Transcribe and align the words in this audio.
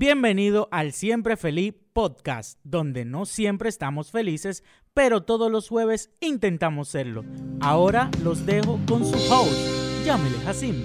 Bienvenido 0.00 0.68
al 0.70 0.92
Siempre 0.92 1.36
Feliz 1.36 1.74
Podcast, 1.92 2.60
donde 2.62 3.04
no 3.04 3.26
siempre 3.26 3.68
estamos 3.68 4.12
felices, 4.12 4.62
pero 4.94 5.24
todos 5.24 5.50
los 5.50 5.68
jueves 5.68 6.12
intentamos 6.20 6.90
serlo. 6.90 7.24
Ahora 7.60 8.08
los 8.22 8.46
dejo 8.46 8.78
con 8.86 9.04
su 9.04 9.16
host, 9.28 10.06
Yamile 10.06 10.36
Hassim. 10.46 10.76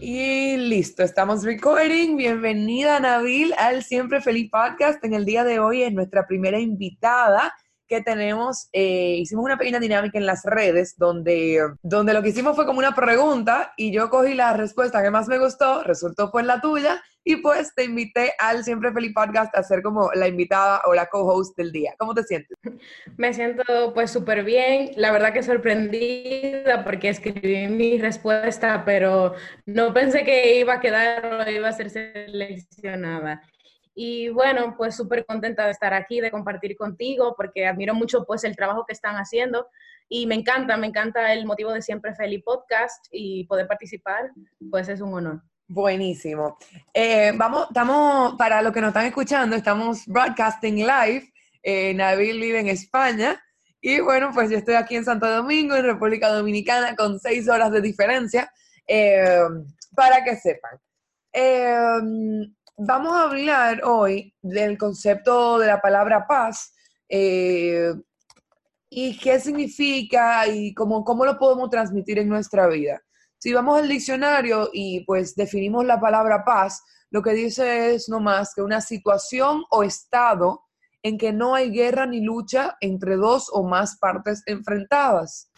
Y 0.00 0.56
listo, 0.56 1.02
estamos 1.02 1.44
recording. 1.44 2.16
Bienvenida 2.16 2.98
Nabil 3.00 3.52
al 3.58 3.82
Siempre 3.82 4.22
Feliz 4.22 4.50
Podcast. 4.50 5.04
En 5.04 5.12
el 5.12 5.26
día 5.26 5.44
de 5.44 5.58
hoy 5.58 5.82
es 5.82 5.92
nuestra 5.92 6.26
primera 6.26 6.58
invitada 6.58 7.52
que 7.86 8.00
tenemos, 8.02 8.68
eh, 8.72 9.16
hicimos 9.18 9.44
una 9.44 9.58
pequeña 9.58 9.80
dinámica 9.80 10.18
en 10.18 10.26
las 10.26 10.44
redes 10.44 10.94
donde, 10.96 11.58
donde 11.82 12.12
lo 12.12 12.22
que 12.22 12.28
hicimos 12.28 12.54
fue 12.54 12.66
como 12.66 12.78
una 12.78 12.94
pregunta 12.94 13.72
y 13.76 13.92
yo 13.92 14.10
cogí 14.10 14.34
la 14.34 14.52
respuesta 14.52 15.02
que 15.02 15.10
más 15.10 15.26
me 15.26 15.38
gustó, 15.38 15.82
resultó 15.82 16.30
pues 16.30 16.44
la 16.44 16.60
tuya 16.60 17.02
y 17.28 17.36
pues 17.36 17.74
te 17.74 17.84
invité 17.84 18.32
al 18.38 18.64
Siempre 18.64 18.90
Feliz 18.90 19.12
Podcast 19.12 19.54
a 19.54 19.62
ser 19.62 19.82
como 19.82 20.10
la 20.14 20.26
invitada 20.26 20.80
o 20.86 20.94
la 20.94 21.10
co-host 21.10 21.54
del 21.58 21.72
día. 21.72 21.94
¿Cómo 21.98 22.14
te 22.14 22.22
sientes? 22.22 22.56
Me 23.18 23.34
siento 23.34 23.92
pues 23.92 24.10
súper 24.10 24.44
bien, 24.44 24.92
la 24.96 25.12
verdad 25.12 25.34
que 25.34 25.42
sorprendida 25.42 26.84
porque 26.84 27.10
escribí 27.10 27.68
mi 27.68 27.98
respuesta, 27.98 28.82
pero 28.86 29.34
no 29.66 29.92
pensé 29.92 30.24
que 30.24 30.58
iba 30.58 30.72
a 30.72 30.80
quedar 30.80 31.46
o 31.46 31.50
iba 31.50 31.68
a 31.68 31.72
ser 31.72 31.90
seleccionada. 31.90 33.42
Y 33.94 34.30
bueno, 34.30 34.74
pues 34.78 34.96
súper 34.96 35.26
contenta 35.26 35.66
de 35.66 35.72
estar 35.72 35.92
aquí, 35.92 36.22
de 36.22 36.30
compartir 36.30 36.78
contigo, 36.78 37.34
porque 37.36 37.66
admiro 37.66 37.92
mucho 37.92 38.24
pues 38.24 38.42
el 38.44 38.56
trabajo 38.56 38.86
que 38.86 38.94
están 38.94 39.16
haciendo 39.16 39.68
y 40.08 40.26
me 40.26 40.34
encanta, 40.34 40.78
me 40.78 40.86
encanta 40.86 41.30
el 41.34 41.44
motivo 41.44 41.74
de 41.74 41.82
Siempre 41.82 42.14
Feliz 42.14 42.42
Podcast 42.42 43.06
y 43.10 43.44
poder 43.44 43.66
participar, 43.66 44.30
pues 44.70 44.88
es 44.88 45.02
un 45.02 45.12
honor. 45.12 45.42
Buenísimo. 45.68 46.56
Eh, 46.94 47.32
vamos, 47.36 47.66
estamos, 47.68 48.36
para 48.36 48.62
los 48.62 48.72
que 48.72 48.80
nos 48.80 48.88
están 48.88 49.04
escuchando, 49.04 49.54
estamos 49.54 50.06
broadcasting 50.06 50.76
live. 50.76 51.30
Eh, 51.62 51.92
Nabil 51.92 52.40
vive 52.40 52.60
en 52.60 52.68
España 52.68 53.38
y 53.80 54.00
bueno, 54.00 54.30
pues 54.32 54.50
yo 54.50 54.56
estoy 54.56 54.74
aquí 54.74 54.96
en 54.96 55.04
Santo 55.04 55.30
Domingo, 55.30 55.76
en 55.76 55.84
República 55.84 56.30
Dominicana, 56.30 56.96
con 56.96 57.20
seis 57.20 57.48
horas 57.48 57.70
de 57.70 57.82
diferencia, 57.82 58.50
eh, 58.86 59.40
para 59.94 60.24
que 60.24 60.36
sepan. 60.36 60.78
Eh, 61.32 62.00
vamos 62.76 63.12
a 63.12 63.24
hablar 63.24 63.82
hoy 63.84 64.34
del 64.40 64.78
concepto 64.78 65.58
de 65.58 65.66
la 65.66 65.80
palabra 65.80 66.26
paz 66.26 66.74
eh, 67.08 67.92
y 68.88 69.18
qué 69.18 69.38
significa 69.38 70.46
y 70.46 70.72
cómo, 70.74 71.04
cómo 71.04 71.24
lo 71.24 71.38
podemos 71.38 71.70
transmitir 71.70 72.18
en 72.18 72.28
nuestra 72.28 72.66
vida. 72.68 73.02
Si 73.38 73.52
vamos 73.52 73.80
al 73.80 73.88
diccionario 73.88 74.70
y 74.72 75.04
pues 75.04 75.36
definimos 75.36 75.84
la 75.84 76.00
palabra 76.00 76.44
paz, 76.44 76.82
lo 77.10 77.22
que 77.22 77.32
dice 77.32 77.94
es 77.94 78.08
no 78.08 78.20
más 78.20 78.52
que 78.54 78.62
una 78.62 78.80
situación 78.80 79.64
o 79.70 79.82
estado 79.82 80.64
en 81.02 81.16
que 81.16 81.32
no 81.32 81.54
hay 81.54 81.70
guerra 81.70 82.06
ni 82.06 82.20
lucha 82.20 82.76
entre 82.80 83.16
dos 83.16 83.48
o 83.52 83.62
más 83.62 83.96
partes 83.98 84.42
enfrentadas. 84.46 85.52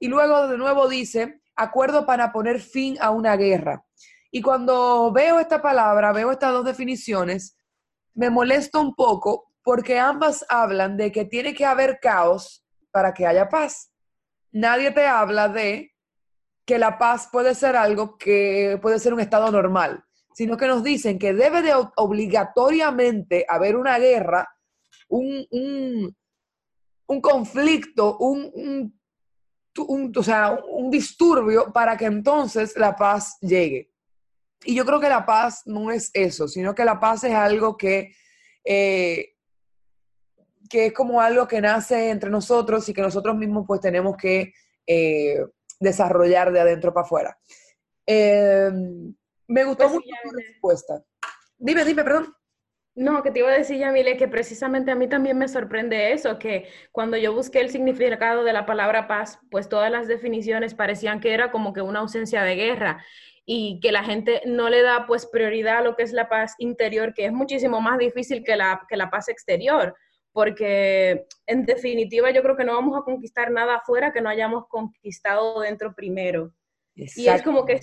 Y 0.00 0.08
luego 0.08 0.48
de 0.48 0.56
nuevo 0.56 0.88
dice, 0.88 1.42
acuerdo 1.54 2.06
para 2.06 2.32
poner 2.32 2.60
fin 2.60 2.96
a 3.00 3.10
una 3.10 3.36
guerra. 3.36 3.84
Y 4.30 4.40
cuando 4.40 5.12
veo 5.12 5.38
esta 5.38 5.60
palabra, 5.60 6.12
veo 6.12 6.32
estas 6.32 6.52
dos 6.52 6.64
definiciones, 6.64 7.56
me 8.14 8.30
molesto 8.30 8.80
un 8.80 8.94
poco 8.94 9.52
porque 9.62 9.98
ambas 9.98 10.44
hablan 10.48 10.96
de 10.96 11.12
que 11.12 11.26
tiene 11.26 11.54
que 11.54 11.66
haber 11.66 11.98
caos 12.00 12.64
para 12.90 13.12
que 13.12 13.26
haya 13.26 13.48
paz. 13.48 13.92
Nadie 14.50 14.90
te 14.90 15.06
habla 15.06 15.48
de 15.48 15.91
que 16.72 16.78
la 16.78 16.96
paz 16.96 17.28
puede 17.30 17.54
ser 17.54 17.76
algo 17.76 18.16
que 18.16 18.78
puede 18.80 18.98
ser 18.98 19.12
un 19.12 19.20
estado 19.20 19.50
normal, 19.50 20.02
sino 20.32 20.56
que 20.56 20.66
nos 20.66 20.82
dicen 20.82 21.18
que 21.18 21.34
debe 21.34 21.60
de 21.60 21.74
obligatoriamente 21.96 23.44
haber 23.46 23.76
una 23.76 23.98
guerra, 23.98 24.48
un, 25.10 25.46
un, 27.06 27.20
conflicto, 27.20 28.16
un, 28.16 28.90
un, 29.86 30.12
o 30.16 30.22
sea, 30.22 30.58
un 30.66 30.90
disturbio 30.90 31.70
para 31.74 31.94
que 31.94 32.06
entonces 32.06 32.74
la 32.78 32.96
paz 32.96 33.36
llegue. 33.42 33.92
Y 34.64 34.74
yo 34.74 34.86
creo 34.86 34.98
que 34.98 35.10
la 35.10 35.26
paz 35.26 35.64
no 35.66 35.90
es 35.90 36.10
eso, 36.14 36.48
sino 36.48 36.74
que 36.74 36.86
la 36.86 36.98
paz 36.98 37.24
es 37.24 37.34
algo 37.34 37.76
que, 37.76 38.14
eh, 38.64 39.34
que 40.70 40.86
es 40.86 40.92
como 40.94 41.20
algo 41.20 41.46
que 41.46 41.60
nace 41.60 42.08
entre 42.08 42.30
nosotros 42.30 42.88
y 42.88 42.94
que 42.94 43.02
nosotros 43.02 43.36
mismos 43.36 43.66
pues 43.66 43.82
tenemos 43.82 44.16
que 44.16 44.54
eh, 44.86 45.36
desarrollar 45.82 46.52
de 46.52 46.60
adentro 46.60 46.94
para 46.94 47.04
afuera. 47.04 47.38
Em, 48.06 49.14
me 49.48 49.64
gustó 49.64 49.84
pues 49.84 49.94
mucho 49.94 50.08
tu 50.22 50.30
respuesta. 50.30 51.02
Dime, 51.58 51.84
dime, 51.84 52.04
perdón. 52.04 52.34
No, 52.94 53.22
que 53.22 53.30
te 53.30 53.38
iba 53.38 53.48
a 53.48 53.56
decir, 53.56 53.78
Yamile, 53.78 54.18
que 54.18 54.28
precisamente 54.28 54.90
a 54.90 54.94
mí 54.94 55.08
también 55.08 55.38
me 55.38 55.48
sorprende 55.48 56.12
eso, 56.12 56.38
que 56.38 56.68
cuando 56.90 57.16
yo 57.16 57.32
busqué 57.32 57.60
el 57.60 57.70
significado 57.70 58.44
de 58.44 58.52
la 58.52 58.66
palabra 58.66 59.08
paz, 59.08 59.38
pues 59.50 59.68
todas 59.68 59.90
las 59.90 60.08
definiciones 60.08 60.74
parecían 60.74 61.20
que 61.20 61.32
era 61.32 61.50
como 61.50 61.72
que 61.72 61.80
una 61.80 62.00
ausencia 62.00 62.42
de 62.42 62.54
guerra 62.54 63.02
y 63.46 63.80
que 63.80 63.92
la 63.92 64.04
gente 64.04 64.42
no 64.44 64.68
le 64.68 64.82
da 64.82 65.06
pues 65.06 65.26
prioridad 65.26 65.78
a 65.78 65.82
lo 65.82 65.96
que 65.96 66.02
es 66.02 66.12
la 66.12 66.28
paz 66.28 66.54
interior, 66.58 67.14
que 67.14 67.24
es 67.24 67.32
muchísimo 67.32 67.80
más 67.80 67.98
difícil 67.98 68.44
que 68.44 68.56
la, 68.56 68.82
que 68.88 68.96
la 68.98 69.08
paz 69.08 69.30
exterior, 69.30 69.96
porque 70.32 71.26
en 71.46 71.66
definitiva 71.66 72.30
yo 72.30 72.42
creo 72.42 72.56
que 72.56 72.64
no 72.64 72.74
vamos 72.74 72.98
a 72.98 73.04
conquistar 73.04 73.50
nada 73.50 73.76
afuera 73.76 74.12
que 74.12 74.20
no 74.20 74.28
hayamos 74.28 74.66
conquistado 74.68 75.60
dentro 75.60 75.94
primero. 75.94 76.52
Y 76.94 77.26
es 77.28 77.42
como 77.42 77.64
que, 77.64 77.80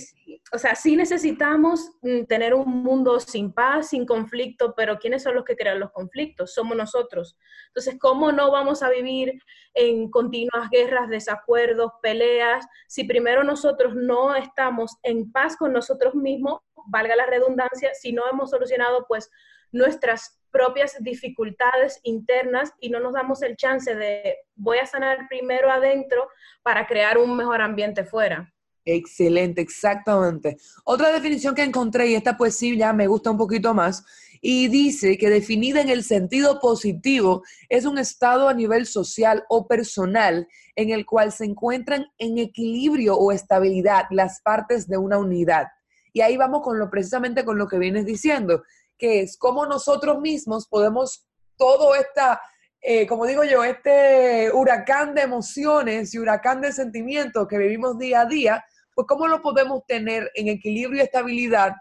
o 0.54 0.59
sea, 0.59 0.76
sí 0.76 0.96
necesitamos 0.96 1.92
mm, 2.02 2.26
tener 2.26 2.54
un 2.54 2.84
mundo 2.84 3.20
sin 3.20 3.52
paz, 3.52 3.90
sin 3.90 4.06
conflicto, 4.06 4.76
pero 4.76 5.00
¿quiénes 5.00 5.24
son 5.24 5.34
los 5.34 5.46
que 5.46 5.56
crean 5.56 5.80
los 5.80 5.92
conflictos? 5.92 6.54
Somos 6.54 6.78
nosotros. 6.78 7.36
Entonces, 7.70 7.98
¿cómo 8.00 8.32
no 8.32 8.52
vamos 8.52 8.84
a 8.84 8.90
vivir 8.90 9.42
en 9.74 10.12
continuas 10.12 10.70
guerras, 10.70 11.09
desacuerdos, 11.09 11.92
peleas, 12.04 12.68
si 12.88 13.04
primero 13.04 13.44
nosotros 13.44 13.96
no 13.96 14.36
estamos 14.36 14.98
en 15.02 15.32
paz 15.32 15.58
con 15.58 15.74
nosotros 15.74 16.14
mismos, 16.14 16.59
valga 16.88 17.16
la 17.16 17.26
redundancia, 17.26 17.90
si 17.96 18.14
no 18.14 18.24
hemos 18.32 18.52
solucionado 18.52 19.06
pues 19.08 19.32
nuestras 19.72 20.39
propias 20.52 20.96
dificultades 21.02 22.00
internas 22.04 22.74
y 22.80 22.90
no 22.90 23.00
nos 23.00 23.14
damos 23.14 23.42
el 23.42 23.56
chance 23.56 23.94
de 23.96 24.38
voy 24.56 24.78
a 24.80 24.86
sanar 24.86 25.28
primero 25.30 25.72
adentro 25.72 26.28
para 26.64 26.88
crear 26.88 27.18
un 27.18 27.36
mejor 27.36 27.62
ambiente 27.62 28.04
fuera. 28.04 28.52
Excelente, 28.86 29.62
exactamente. 29.62 30.58
Otra 30.84 31.12
definición 31.12 31.54
que 31.54 31.64
encontré, 31.64 32.08
y 32.08 32.16
esta 32.16 32.38
pues 32.38 32.56
sí 32.56 32.76
ya 32.78 32.94
me 32.94 33.08
gusta 33.08 33.30
un 33.30 33.38
poquito 33.38 33.74
más, 33.74 34.04
y 34.42 34.68
dice 34.70 35.18
que 35.18 35.30
definida 35.30 35.82
en 35.82 35.90
el 35.90 36.04
sentido 36.04 36.59
positivo 36.59 37.44
es 37.68 37.86
un 37.86 37.98
estado 37.98 38.48
a 38.48 38.54
nivel 38.54 38.86
social 38.86 39.44
o 39.50 39.68
personal 39.68 40.48
en 40.76 40.92
el 40.92 41.06
cual 41.06 41.32
se 41.32 41.46
encuentran 41.46 42.08
en 42.18 42.38
equilibrio 42.38 43.16
o 43.16 43.32
estabilidad 43.32 44.06
las 44.12 44.42
partes 44.42 44.88
de 44.88 44.98
una 44.98 45.18
unidad. 45.18 45.68
Y 46.14 46.22
ahí 46.22 46.38
vamos 46.38 46.62
con 46.64 46.80
lo 46.80 46.90
precisamente 46.90 47.46
con 47.46 47.58
lo 47.58 47.68
que 47.68 47.78
vienes 47.78 48.06
diciendo, 48.06 48.64
que 49.00 49.22
es 49.22 49.38
cómo 49.38 49.66
nosotros 49.66 50.20
mismos 50.20 50.68
podemos 50.68 51.26
todo 51.58 51.96
esta, 51.96 52.40
eh, 52.82 53.08
como 53.08 53.26
digo 53.26 53.44
yo, 53.44 53.64
este 53.64 54.52
huracán 54.54 55.16
de 55.16 55.22
emociones 55.22 56.14
y 56.14 56.20
huracán 56.20 56.62
de 56.62 56.72
sentimientos 56.72 57.48
que 57.48 57.58
vivimos 57.58 57.98
día 57.98 58.22
a 58.22 58.26
día, 58.26 58.64
pues 58.94 59.08
cómo 59.08 59.28
lo 59.28 59.42
podemos 59.42 59.86
tener 59.88 60.30
en 60.36 60.50
equilibrio 60.50 61.00
y 61.00 61.06
estabilidad, 61.06 61.74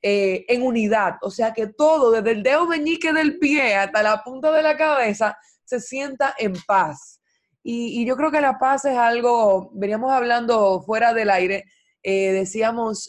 eh, 0.00 0.44
en 0.48 0.62
unidad. 0.62 1.16
O 1.22 1.30
sea, 1.30 1.52
que 1.52 1.66
todo, 1.66 2.12
desde 2.12 2.30
el 2.30 2.42
dedo 2.42 2.66
meñique 2.66 3.12
del 3.12 3.38
pie 3.38 3.74
hasta 3.74 4.02
la 4.02 4.22
punta 4.22 4.52
de 4.52 4.62
la 4.62 4.76
cabeza, 4.76 5.36
se 5.64 5.80
sienta 5.80 6.34
en 6.38 6.54
paz. 6.66 7.20
Y, 7.64 8.04
yo 8.04 8.16
creo 8.16 8.32
que 8.32 8.40
la 8.40 8.58
paz 8.58 8.84
es 8.84 8.96
algo, 8.96 9.70
veníamos 9.74 10.12
hablando 10.12 10.82
fuera 10.82 11.14
del 11.14 11.30
aire, 11.30 11.64
eh, 12.02 12.32
decíamos 12.32 13.08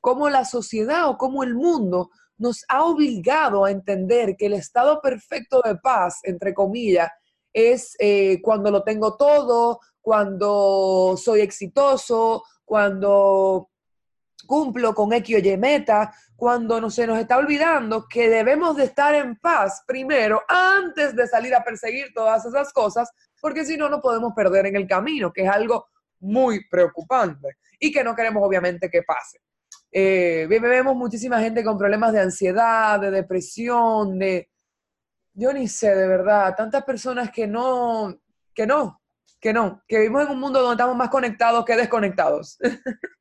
cómo 0.00 0.30
la 0.30 0.44
sociedad 0.44 1.08
o 1.08 1.18
cómo 1.18 1.42
el 1.42 1.56
mundo 1.56 2.10
nos 2.38 2.64
ha 2.68 2.84
obligado 2.84 3.64
a 3.64 3.70
entender 3.70 4.36
que 4.36 4.46
el 4.46 4.54
estado 4.54 5.00
perfecto 5.00 5.60
de 5.64 5.76
paz, 5.76 6.20
entre 6.22 6.54
comillas, 6.54 7.10
es 7.52 7.96
cuando 8.42 8.70
lo 8.70 8.82
tengo 8.84 9.16
todo, 9.16 9.80
cuando 10.00 11.16
soy 11.16 11.40
exitoso, 11.40 12.44
cuando 12.64 13.70
cumplo 14.46 14.94
con 14.94 15.12
X 15.12 15.36
o 15.36 15.38
Y 15.38 15.56
meta, 15.56 16.14
cuando 16.36 16.80
no 16.80 16.88
se 16.88 17.06
nos 17.06 17.18
está 17.18 17.36
olvidando 17.36 18.06
que 18.08 18.28
debemos 18.28 18.76
de 18.76 18.84
estar 18.84 19.14
en 19.14 19.36
paz 19.36 19.82
primero 19.86 20.42
antes 20.48 21.14
de 21.16 21.26
salir 21.26 21.54
a 21.54 21.64
perseguir 21.64 22.12
todas 22.14 22.46
esas 22.46 22.72
cosas, 22.72 23.10
porque 23.40 23.64
si 23.64 23.76
no, 23.76 23.88
no 23.88 24.00
podemos 24.00 24.32
perder 24.34 24.66
en 24.66 24.76
el 24.76 24.86
camino, 24.86 25.32
que 25.32 25.42
es 25.42 25.50
algo 25.50 25.88
muy 26.20 26.66
preocupante 26.68 27.56
y 27.78 27.92
que 27.92 28.04
no 28.04 28.14
queremos 28.14 28.42
obviamente 28.42 28.88
que 28.88 29.02
pase. 29.02 29.40
Eh, 29.90 30.46
vemos 30.48 30.96
muchísima 30.96 31.40
gente 31.40 31.64
con 31.64 31.78
problemas 31.78 32.12
de 32.12 32.20
ansiedad, 32.20 33.00
de 33.00 33.10
depresión, 33.10 34.18
de... 34.18 34.50
Yo 35.34 35.52
ni 35.52 35.68
sé, 35.68 35.94
de 35.94 36.08
verdad, 36.08 36.54
tantas 36.56 36.84
personas 36.84 37.30
que 37.30 37.46
no, 37.46 38.18
que 38.54 38.66
no, 38.66 39.00
que 39.40 39.52
no, 39.52 39.82
que 39.86 39.98
vivimos 39.98 40.24
en 40.24 40.32
un 40.32 40.40
mundo 40.40 40.60
donde 40.60 40.74
estamos 40.74 40.96
más 40.96 41.10
conectados 41.10 41.64
que 41.64 41.76
desconectados. 41.76 42.58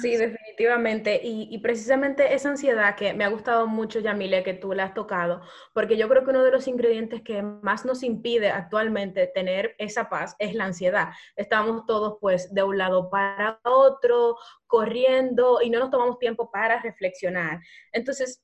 Sí, 0.00 0.16
definitivamente. 0.16 1.20
Y, 1.22 1.56
precisamente 1.58 2.34
esa 2.34 2.50
ansiedad 2.50 2.94
que 2.96 3.14
me 3.14 3.24
ha 3.24 3.28
gustado 3.28 3.66
mucho, 3.66 4.00
Yamile, 4.00 4.42
que 4.42 4.54
tú 4.54 4.72
la 4.72 4.84
has 4.84 4.94
tocado, 4.94 5.40
porque 5.72 5.96
yo 5.96 6.08
creo 6.08 6.24
que 6.24 6.30
uno 6.30 6.44
de 6.44 6.50
los 6.50 6.68
ingredientes 6.68 7.22
que 7.22 7.42
más 7.42 7.84
nos 7.84 8.02
impide 8.02 8.50
actualmente 8.50 9.26
tener 9.26 9.74
esa 9.78 10.08
paz 10.08 10.36
es 10.38 10.54
la 10.54 10.64
ansiedad. 10.64 11.08
Estamos 11.36 11.86
todos 11.86 12.18
pues 12.20 12.52
de 12.54 12.62
un 12.62 12.78
lado 12.78 13.10
para 13.10 13.60
otro, 13.64 14.36
corriendo 14.66 15.60
y 15.62 15.70
no 15.70 15.78
nos 15.78 15.90
tomamos 15.90 16.18
tiempo 16.18 16.50
para 16.50 16.80
reflexionar. 16.80 17.60
Entonces, 17.92 18.42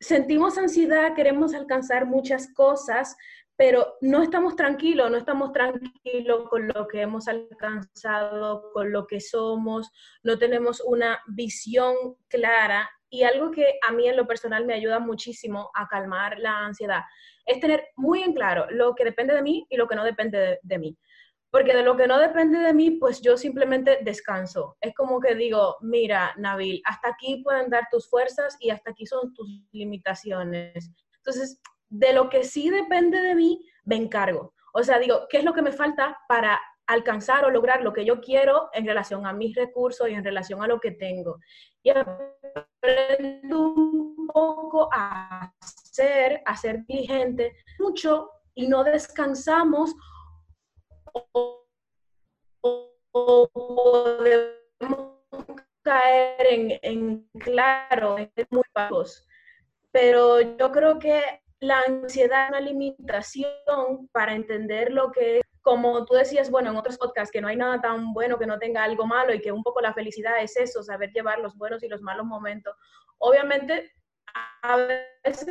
sentimos 0.00 0.58
ansiedad, 0.58 1.14
queremos 1.14 1.54
alcanzar 1.54 2.06
muchas 2.06 2.52
cosas, 2.52 3.16
pero 3.56 3.96
no 4.00 4.22
estamos 4.22 4.54
tranquilos, 4.54 5.10
no 5.10 5.16
estamos 5.16 5.52
tranquilos 5.52 6.48
con 6.48 6.68
lo 6.68 6.86
que 6.86 7.02
hemos 7.02 7.26
alcanzado, 7.28 8.70
con 8.72 8.92
lo 8.92 9.06
que 9.06 9.20
somos, 9.20 9.90
no 10.22 10.38
tenemos 10.38 10.80
una 10.80 11.18
visión 11.26 11.94
clara 12.28 12.90
y 13.08 13.22
algo 13.22 13.50
que 13.50 13.78
a 13.86 13.92
mí 13.92 14.08
en 14.08 14.16
lo 14.16 14.26
personal 14.26 14.66
me 14.66 14.74
ayuda 14.74 14.98
muchísimo 14.98 15.70
a 15.74 15.86
calmar 15.88 16.38
la 16.38 16.66
ansiedad 16.66 17.02
es 17.46 17.60
tener 17.60 17.88
muy 17.96 18.22
en 18.22 18.34
claro 18.34 18.66
lo 18.70 18.94
que 18.94 19.04
depende 19.04 19.34
de 19.34 19.42
mí 19.42 19.66
y 19.70 19.76
lo 19.76 19.86
que 19.86 19.94
no 19.94 20.04
depende 20.04 20.58
de, 20.62 20.78
mí. 20.78 20.98
Porque 21.50 21.74
de 21.74 21.82
lo 21.82 21.96
que 21.96 22.08
no 22.08 22.18
depende 22.18 22.58
de 22.58 22.74
mí, 22.74 22.90
pues 22.90 23.22
yo 23.22 23.36
simplemente 23.36 24.00
descanso. 24.02 24.76
Es 24.80 24.92
como 24.94 25.20
que 25.20 25.34
digo, 25.36 25.76
mira, 25.80 26.34
Nabil, 26.36 26.82
hasta 26.84 27.10
aquí 27.10 27.42
pueden 27.42 27.70
dar 27.70 27.86
tus 27.90 28.10
fuerzas 28.10 28.56
y 28.60 28.70
hasta 28.70 28.90
aquí 28.90 29.06
son 29.06 29.32
tus 29.32 29.48
limitaciones. 29.70 30.90
Entonces, 31.18 31.60
de 31.98 32.12
lo 32.12 32.28
que 32.28 32.44
sí 32.44 32.70
depende 32.70 33.20
de 33.20 33.34
mí, 33.34 33.64
me 33.84 33.96
encargo. 33.96 34.54
O 34.72 34.82
sea, 34.82 34.98
digo, 34.98 35.26
¿qué 35.30 35.38
es 35.38 35.44
lo 35.44 35.54
que 35.54 35.62
me 35.62 35.72
falta 35.72 36.18
para 36.28 36.60
alcanzar 36.86 37.44
o 37.44 37.50
lograr 37.50 37.82
lo 37.82 37.92
que 37.92 38.04
yo 38.04 38.20
quiero 38.20 38.68
en 38.72 38.86
relación 38.86 39.26
a 39.26 39.32
mis 39.32 39.56
recursos 39.56 40.08
y 40.08 40.12
en 40.12 40.24
relación 40.24 40.62
a 40.62 40.66
lo 40.66 40.78
que 40.78 40.90
tengo? 40.92 41.38
Y 41.82 41.90
aprendo 41.90 43.72
un 43.72 44.26
poco 44.26 44.88
a 44.92 45.52
ser, 45.60 46.42
a 46.44 46.56
ser 46.56 46.84
diligente 46.84 47.56
mucho 47.78 48.30
y 48.54 48.68
no 48.68 48.84
descansamos 48.84 49.94
o, 51.32 51.62
podemos 53.50 54.66
caer 55.82 56.78
en, 56.82 57.26
claro, 57.38 58.18
en 58.18 58.30
muy 58.50 58.64
bajos. 58.74 59.26
Pero 59.90 60.42
yo 60.42 60.70
creo 60.70 60.98
que 60.98 61.45
la 61.60 61.80
ansiedad 61.80 62.44
es 62.44 62.48
una 62.50 62.60
limitación 62.60 64.08
para 64.12 64.34
entender 64.34 64.92
lo 64.92 65.10
que, 65.10 65.40
como 65.62 66.04
tú 66.04 66.14
decías, 66.14 66.50
bueno, 66.50 66.70
en 66.70 66.76
otros 66.76 66.98
podcasts, 66.98 67.32
que 67.32 67.40
no 67.40 67.48
hay 67.48 67.56
nada 67.56 67.80
tan 67.80 68.12
bueno 68.12 68.38
que 68.38 68.46
no 68.46 68.58
tenga 68.58 68.84
algo 68.84 69.06
malo 69.06 69.34
y 69.34 69.40
que 69.40 69.52
un 69.52 69.62
poco 69.62 69.80
la 69.80 69.94
felicidad 69.94 70.40
es 70.42 70.56
eso, 70.56 70.82
saber 70.82 71.12
llevar 71.12 71.38
los 71.38 71.56
buenos 71.56 71.82
y 71.82 71.88
los 71.88 72.02
malos 72.02 72.26
momentos. 72.26 72.74
Obviamente, 73.18 73.92
a 74.62 74.76
veces 75.24 75.48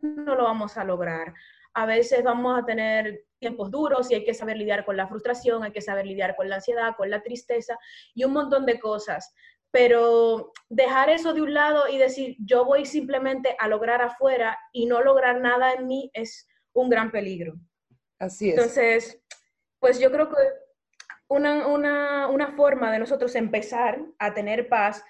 no 0.00 0.34
lo 0.34 0.44
vamos 0.44 0.76
a 0.76 0.84
lograr. 0.84 1.32
A 1.76 1.86
veces 1.86 2.22
vamos 2.22 2.58
a 2.58 2.64
tener 2.64 3.24
tiempos 3.38 3.70
duros 3.70 4.10
y 4.10 4.14
hay 4.14 4.24
que 4.24 4.34
saber 4.34 4.56
lidiar 4.56 4.84
con 4.84 4.96
la 4.96 5.08
frustración, 5.08 5.64
hay 5.64 5.72
que 5.72 5.80
saber 5.80 6.06
lidiar 6.06 6.36
con 6.36 6.48
la 6.48 6.56
ansiedad, 6.56 6.94
con 6.96 7.10
la 7.10 7.22
tristeza 7.22 7.76
y 8.14 8.24
un 8.24 8.32
montón 8.32 8.64
de 8.64 8.78
cosas 8.78 9.34
pero 9.74 10.52
dejar 10.68 11.10
eso 11.10 11.34
de 11.34 11.42
un 11.42 11.52
lado 11.52 11.88
y 11.88 11.98
decir 11.98 12.36
yo 12.38 12.64
voy 12.64 12.86
simplemente 12.86 13.56
a 13.58 13.66
lograr 13.66 14.02
afuera 14.02 14.56
y 14.72 14.86
no 14.86 15.02
lograr 15.02 15.40
nada 15.40 15.72
en 15.72 15.88
mí 15.88 16.12
es 16.14 16.46
un 16.72 16.88
gran 16.88 17.10
peligro. 17.10 17.54
Así 18.20 18.50
es. 18.50 18.54
Entonces, 18.56 19.20
pues 19.80 19.98
yo 19.98 20.12
creo 20.12 20.28
que 20.28 20.36
una, 21.26 21.66
una, 21.66 22.28
una 22.28 22.52
forma 22.52 22.92
de 22.92 23.00
nosotros 23.00 23.34
empezar 23.34 24.00
a 24.20 24.32
tener 24.32 24.68
paz 24.68 25.02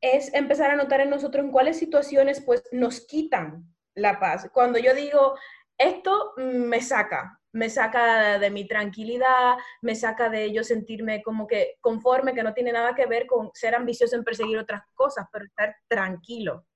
es 0.00 0.32
empezar 0.32 0.70
a 0.70 0.76
notar 0.76 1.02
en 1.02 1.10
nosotros 1.10 1.44
en 1.44 1.52
cuáles 1.52 1.78
situaciones 1.78 2.40
pues 2.40 2.62
nos 2.72 3.06
quitan 3.06 3.66
la 3.94 4.18
paz. 4.18 4.48
Cuando 4.50 4.78
yo 4.78 4.94
digo, 4.94 5.34
esto 5.76 6.32
me 6.38 6.80
saca, 6.80 7.38
me 7.52 7.70
saca 7.70 8.38
de 8.38 8.50
mi 8.50 8.66
tranquilidad, 8.66 9.56
me 9.80 9.94
saca 9.94 10.28
de 10.28 10.52
yo 10.52 10.62
sentirme 10.62 11.22
como 11.22 11.46
que 11.46 11.76
conforme, 11.80 12.34
que 12.34 12.42
no 12.42 12.52
tiene 12.52 12.72
nada 12.72 12.94
que 12.94 13.06
ver 13.06 13.26
con 13.26 13.50
ser 13.54 13.74
ambicioso 13.74 14.16
en 14.16 14.24
perseguir 14.24 14.58
otras 14.58 14.82
cosas, 14.94 15.26
pero 15.32 15.44
estar 15.44 15.74
tranquilo. 15.88 16.66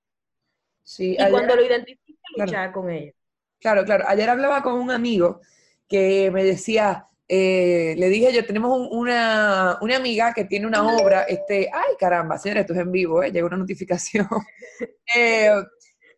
Sí, 0.82 1.16
y 1.18 1.30
cuando 1.30 1.54
lo 1.54 1.64
identifique, 1.64 2.18
luchar 2.36 2.72
con 2.72 2.90
ello. 2.90 3.12
Claro, 3.60 3.84
claro. 3.84 4.04
Ayer 4.08 4.28
hablaba 4.28 4.62
con 4.62 4.74
un 4.74 4.90
amigo 4.90 5.40
que 5.86 6.30
me 6.30 6.42
decía, 6.42 7.06
eh, 7.28 7.94
le 7.98 8.08
dije 8.08 8.32
yo, 8.32 8.44
tenemos 8.44 8.88
una, 8.90 9.78
una, 9.82 9.96
amiga 9.96 10.32
que 10.32 10.46
tiene 10.46 10.66
una 10.66 10.82
obra, 10.96 11.22
este, 11.22 11.70
ay 11.72 11.94
caramba, 11.98 12.38
señores, 12.38 12.62
esto 12.62 12.72
es 12.72 12.80
en 12.80 12.90
vivo, 12.90 13.22
¿eh? 13.22 13.30
llegó 13.30 13.48
una 13.48 13.58
notificación. 13.58 14.26
eh, 15.16 15.50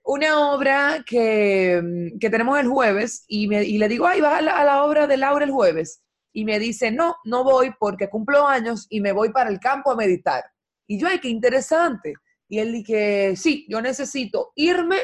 una 0.04 0.52
obra 0.52 1.04
que, 1.06 1.80
mm, 1.82 2.18
que, 2.18 2.30
tenemos 2.30 2.58
el 2.58 2.68
jueves 2.68 3.24
y, 3.28 3.46
me, 3.48 3.62
y 3.64 3.78
le 3.78 3.88
digo, 3.88 4.06
ay, 4.06 4.20
va 4.20 4.38
a 4.38 4.42
la, 4.42 4.84
obra 4.84 5.06
de 5.06 5.16
Laura 5.16 5.44
el 5.44 5.50
jueves. 5.50 6.02
Y 6.32 6.44
me 6.44 6.58
dice, 6.58 6.90
no, 6.90 7.16
no 7.24 7.44
voy 7.44 7.72
porque 7.78 8.08
cumplo 8.08 8.46
años 8.46 8.86
y 8.88 9.00
me 9.00 9.12
voy 9.12 9.30
para 9.30 9.50
el 9.50 9.60
campo 9.60 9.90
a 9.90 9.96
meditar. 9.96 10.44
Y 10.86 10.98
yo, 10.98 11.06
ay, 11.08 11.20
qué 11.20 11.28
interesante. 11.28 12.14
Y 12.48 12.58
él 12.58 12.72
dije, 12.72 13.36
sí, 13.36 13.66
yo 13.68 13.80
necesito 13.80 14.52
irme 14.56 14.98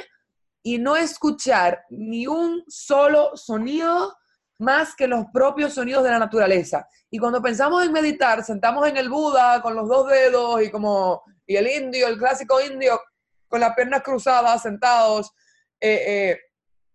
y 0.62 0.78
no 0.78 0.96
escuchar 0.96 1.84
ni 1.90 2.26
un 2.26 2.64
solo 2.66 3.36
sonido 3.36 4.14
más 4.58 4.94
que 4.96 5.06
los 5.06 5.26
propios 5.32 5.74
sonidos 5.74 6.02
de 6.02 6.10
la 6.10 6.18
naturaleza. 6.18 6.88
Y 7.10 7.18
cuando 7.18 7.40
pensamos 7.40 7.84
en 7.84 7.92
meditar, 7.92 8.44
sentamos 8.44 8.86
en 8.88 8.96
el 8.96 9.08
Buda 9.08 9.62
con 9.62 9.74
los 9.74 9.88
dos 9.88 10.08
dedos 10.08 10.62
y 10.62 10.70
como, 10.70 11.22
y 11.46 11.56
el 11.56 11.68
indio, 11.68 12.08
el 12.08 12.18
clásico 12.18 12.60
indio, 12.60 13.00
con 13.48 13.60
las 13.60 13.74
piernas 13.74 14.02
cruzadas, 14.02 14.62
sentados, 14.62 15.32
eh, 15.80 16.02
eh, 16.06 16.40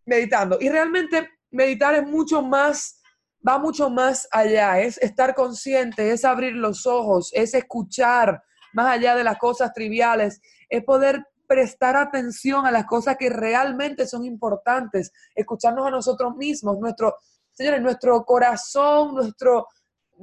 meditando. 0.05 0.57
Y 0.59 0.69
realmente 0.69 1.29
meditar 1.51 1.95
es 1.95 2.03
mucho 2.05 2.41
más, 2.41 3.01
va 3.47 3.57
mucho 3.57 3.89
más 3.89 4.27
allá, 4.31 4.79
es 4.79 4.97
estar 4.99 5.35
consciente, 5.35 6.11
es 6.11 6.25
abrir 6.25 6.53
los 6.53 6.85
ojos, 6.85 7.31
es 7.33 7.53
escuchar 7.53 8.43
más 8.73 8.87
allá 8.87 9.15
de 9.15 9.23
las 9.23 9.37
cosas 9.37 9.73
triviales, 9.73 10.41
es 10.69 10.83
poder 10.83 11.23
prestar 11.47 11.95
atención 11.95 12.65
a 12.65 12.71
las 12.71 12.85
cosas 12.85 13.17
que 13.17 13.29
realmente 13.29 14.07
son 14.07 14.25
importantes, 14.25 15.11
escucharnos 15.35 15.85
a 15.85 15.91
nosotros 15.91 16.35
mismos, 16.35 16.79
nuestro, 16.79 17.15
señores, 17.51 17.81
nuestro 17.81 18.23
corazón, 18.25 19.15
nuestro, 19.15 19.67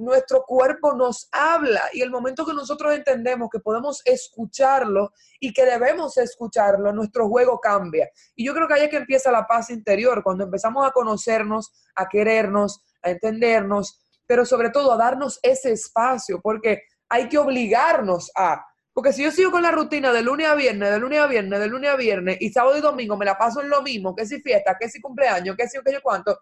nuestro 0.01 0.45
cuerpo 0.47 0.95
nos 0.95 1.29
habla 1.31 1.83
y 1.93 2.01
el 2.01 2.11
momento 2.11 2.47
que 2.47 2.55
nosotros 2.55 2.95
entendemos 2.95 3.49
que 3.51 3.61
podemos 3.61 4.03
escucharlo 4.05 5.13
y 5.39 5.53
que 5.53 5.65
debemos 5.65 6.17
escucharlo, 6.17 6.93
nuestro 6.93 7.29
juego 7.29 7.61
cambia. 7.61 8.09
Y 8.35 8.47
yo 8.47 8.55
creo 8.55 8.67
que 8.67 8.75
ahí 8.75 8.83
es 8.83 8.91
que 8.91 8.97
empieza 8.97 9.31
la 9.31 9.47
paz 9.47 9.71
interior, 9.71 10.23
cuando 10.23 10.45
empezamos 10.45 10.87
a 10.87 10.91
conocernos, 10.91 11.73
a 11.95 12.09
querernos, 12.09 12.83
a 13.03 13.11
entendernos, 13.11 14.01
pero 14.27 14.45
sobre 14.45 14.71
todo 14.71 14.93
a 14.93 14.97
darnos 14.97 15.39
ese 15.43 15.73
espacio, 15.73 16.41
porque 16.41 16.83
hay 17.09 17.29
que 17.29 17.39
obligarnos 17.39 18.31
a, 18.37 18.65
porque 18.93 19.13
si 19.13 19.23
yo 19.23 19.31
sigo 19.31 19.51
con 19.51 19.63
la 19.63 19.71
rutina 19.71 20.13
de 20.13 20.23
lunes 20.23 20.49
a 20.49 20.55
viernes, 20.55 20.91
de 20.91 20.99
lunes 20.99 21.21
a 21.21 21.27
viernes, 21.27 21.61
de 21.61 21.69
lunes 21.69 21.91
a 21.91 21.97
viernes, 21.97 22.39
y 22.41 22.51
sábado 22.51 22.77
y 22.77 22.81
domingo 22.81 23.17
me 23.17 23.25
la 23.25 23.37
paso 23.37 23.61
en 23.61 23.69
lo 23.69 23.83
mismo, 23.83 24.15
que 24.15 24.27
si 24.27 24.41
fiesta, 24.41 24.77
que 24.79 24.89
si 24.89 25.01
cumpleaños, 25.01 25.57
que 25.57 25.69
si 25.69 25.79
que 25.85 25.93
yo 25.93 26.03
cuánto, 26.03 26.39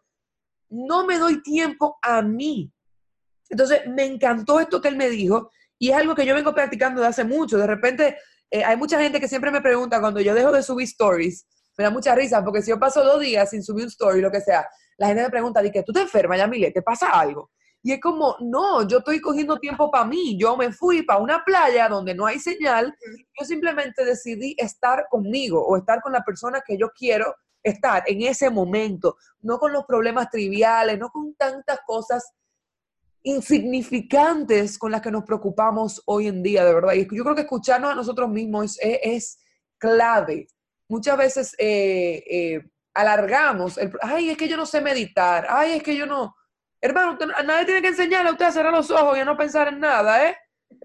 no 0.71 1.07
me 1.07 1.19
doy 1.19 1.43
tiempo 1.43 1.99
a 2.03 2.23
mí 2.23 2.73
entonces, 3.49 3.87
me 3.87 4.05
encantó 4.05 4.61
esto 4.61 4.81
que 4.81 4.88
él 4.88 4.97
me 4.97 5.09
dijo 5.09 5.50
y 5.78 5.90
es 5.90 5.97
algo 5.97 6.14
que 6.14 6.26
yo 6.26 6.35
vengo 6.35 6.55
practicando 6.55 7.00
desde 7.00 7.11
hace 7.11 7.25
mucho. 7.25 7.57
De 7.57 7.67
repente, 7.67 8.19
eh, 8.50 8.64
hay 8.64 8.76
mucha 8.76 9.00
gente 9.00 9.21
que 9.21 9.28
siempre 9.28 9.50
me 9.50 9.61
pregunta 9.61 10.00
cuando 10.00 10.21
yo 10.21 10.35
dejo 10.35 10.52
de 10.52 10.62
subir 10.62 10.87
stories, 10.87 11.47
me 11.76 11.85
da 11.85 11.90
mucha 11.90 12.14
risa 12.14 12.45
porque 12.45 12.62
si 12.62 12.71
yo 12.71 12.78
paso 12.78 13.05
dos 13.05 13.21
días 13.21 13.50
sin 13.50 13.62
subir 13.62 13.85
un 13.85 13.88
story, 13.88 14.21
lo 14.21 14.31
que 14.31 14.40
sea, 14.40 14.67
la 14.97 15.07
gente 15.07 15.23
me 15.23 15.31
pregunta, 15.31 15.62
¿de 15.62 15.71
que 15.71 15.83
tú 15.83 15.93
te 15.93 16.00
enfermas, 16.00 16.38
Yamile? 16.38 16.73
¿Te 16.73 16.83
pasa 16.83 17.11
algo? 17.11 17.50
Y 17.83 17.93
es 17.93 18.00
como, 18.00 18.37
no, 18.40 18.87
yo 18.88 18.99
estoy 18.99 19.21
cogiendo 19.21 19.59
tiempo 19.59 19.88
para 19.90 20.05
mí. 20.05 20.37
Yo 20.37 20.57
me 20.57 20.73
fui 20.73 21.02
para 21.02 21.21
una 21.21 21.45
playa 21.45 21.88
donde 21.88 22.14
no 22.14 22.26
hay 22.26 22.40
señal. 22.40 22.93
Yo 23.38 23.47
simplemente 23.47 24.05
decidí 24.05 24.57
estar 24.59 25.07
conmigo 25.09 25.64
o 25.64 25.76
estar 25.76 26.02
con 26.02 26.12
la 26.12 26.25
persona 26.25 26.61
que 26.67 26.76
yo 26.76 26.90
quiero 26.90 27.37
estar 27.62 28.02
en 28.07 28.23
ese 28.23 28.50
momento, 28.50 29.17
no 29.40 29.59
con 29.59 29.73
los 29.73 29.85
problemas 29.85 30.28
triviales, 30.31 30.99
no 30.99 31.11
con 31.11 31.35
tantas 31.35 31.78
cosas 31.87 32.33
insignificantes 33.28 34.78
con 34.78 34.90
las 34.90 35.02
que 35.02 35.11
nos 35.11 35.25
preocupamos 35.25 36.02
hoy 36.06 36.28
en 36.28 36.42
día, 36.42 36.64
de 36.64 36.73
verdad. 36.73 36.94
Y 36.94 37.06
yo 37.14 37.23
creo 37.23 37.35
que 37.35 37.42
escucharnos 37.42 37.92
a 37.92 37.94
nosotros 37.94 38.30
mismos 38.30 38.78
es, 38.80 39.38
clave. 39.76 40.49
Muchas 40.88 41.16
veces 41.16 41.54
eh, 41.58 42.25
eh, 42.28 42.62
alargamos, 42.94 43.78
el, 43.78 43.92
ay, 44.00 44.30
es 44.30 44.37
que 44.37 44.49
yo 44.49 44.56
no 44.56 44.66
sé 44.66 44.80
meditar, 44.80 45.47
ay, 45.49 45.73
es 45.76 45.82
que 45.82 45.94
yo 45.94 46.06
no... 46.06 46.35
Hermano, 46.80 47.18
nadie 47.44 47.66
tiene 47.66 47.82
que 47.82 47.88
enseñarle 47.88 48.30
a 48.30 48.32
usted 48.32 48.47
a 48.47 48.52
cerrar 48.52 48.73
los 48.73 48.90
ojos 48.90 49.16
y 49.16 49.20
a 49.20 49.25
no 49.25 49.37
pensar 49.37 49.68
en 49.68 49.80
nada, 49.80 50.26
¿eh? 50.26 50.37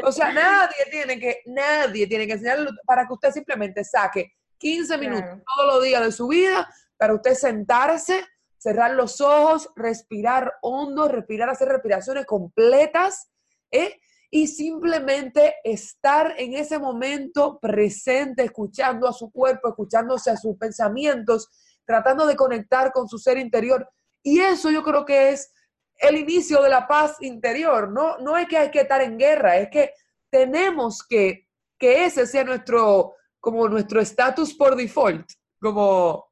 O 0.03 0.11
sea, 0.11 0.31
nadie 0.33 0.85
tiene 0.91 1.19
que, 1.19 1.41
nadie 1.45 2.07
tiene 2.07 2.27
que 2.27 2.33
enseñarle 2.33 2.71
para 2.85 3.07
que 3.07 3.13
usted 3.13 3.31
simplemente 3.31 3.83
saque 3.83 4.33
15 4.57 4.97
minutos 4.97 5.39
todos 5.55 5.73
los 5.73 5.83
días 5.83 6.03
de 6.03 6.11
su 6.11 6.27
vida 6.27 6.69
para 6.97 7.15
usted 7.15 7.33
sentarse 7.35 8.25
cerrar 8.63 8.91
los 8.91 9.19
ojos, 9.19 9.69
respirar 9.75 10.53
hondo, 10.61 11.09
respirar, 11.09 11.49
hacer 11.49 11.67
respiraciones 11.67 12.25
completas, 12.25 13.29
¿eh? 13.69 13.99
y 14.31 14.47
simplemente 14.47 15.55
estar 15.65 16.33
en 16.37 16.53
ese 16.53 16.79
momento 16.79 17.59
presente, 17.59 18.43
escuchando 18.43 19.05
a 19.05 19.11
su 19.11 19.29
cuerpo, 19.31 19.67
escuchándose 19.67 20.31
a 20.31 20.37
sus 20.37 20.57
pensamientos, 20.57 21.49
tratando 21.85 22.25
de 22.25 22.37
conectar 22.37 22.93
con 22.93 23.09
su 23.09 23.17
ser 23.17 23.37
interior. 23.37 23.85
Y 24.23 24.39
eso 24.39 24.71
yo 24.71 24.81
creo 24.81 25.03
que 25.03 25.31
es 25.31 25.51
el 25.97 26.15
inicio 26.15 26.61
de 26.61 26.69
la 26.69 26.87
paz 26.87 27.17
interior. 27.19 27.91
No, 27.91 28.17
no 28.19 28.37
es 28.37 28.47
que 28.47 28.57
hay 28.57 28.71
que 28.71 28.79
estar 28.79 29.01
en 29.01 29.17
guerra, 29.17 29.57
es 29.57 29.69
que 29.69 29.91
tenemos 30.29 31.03
que 31.03 31.49
que 31.83 32.05
ese 32.05 32.25
sea 32.25 32.45
nuestro, 32.45 33.15
como 33.41 33.67
nuestro 33.67 33.99
estatus 33.99 34.53
por 34.53 34.77
default, 34.77 35.29
como, 35.59 36.31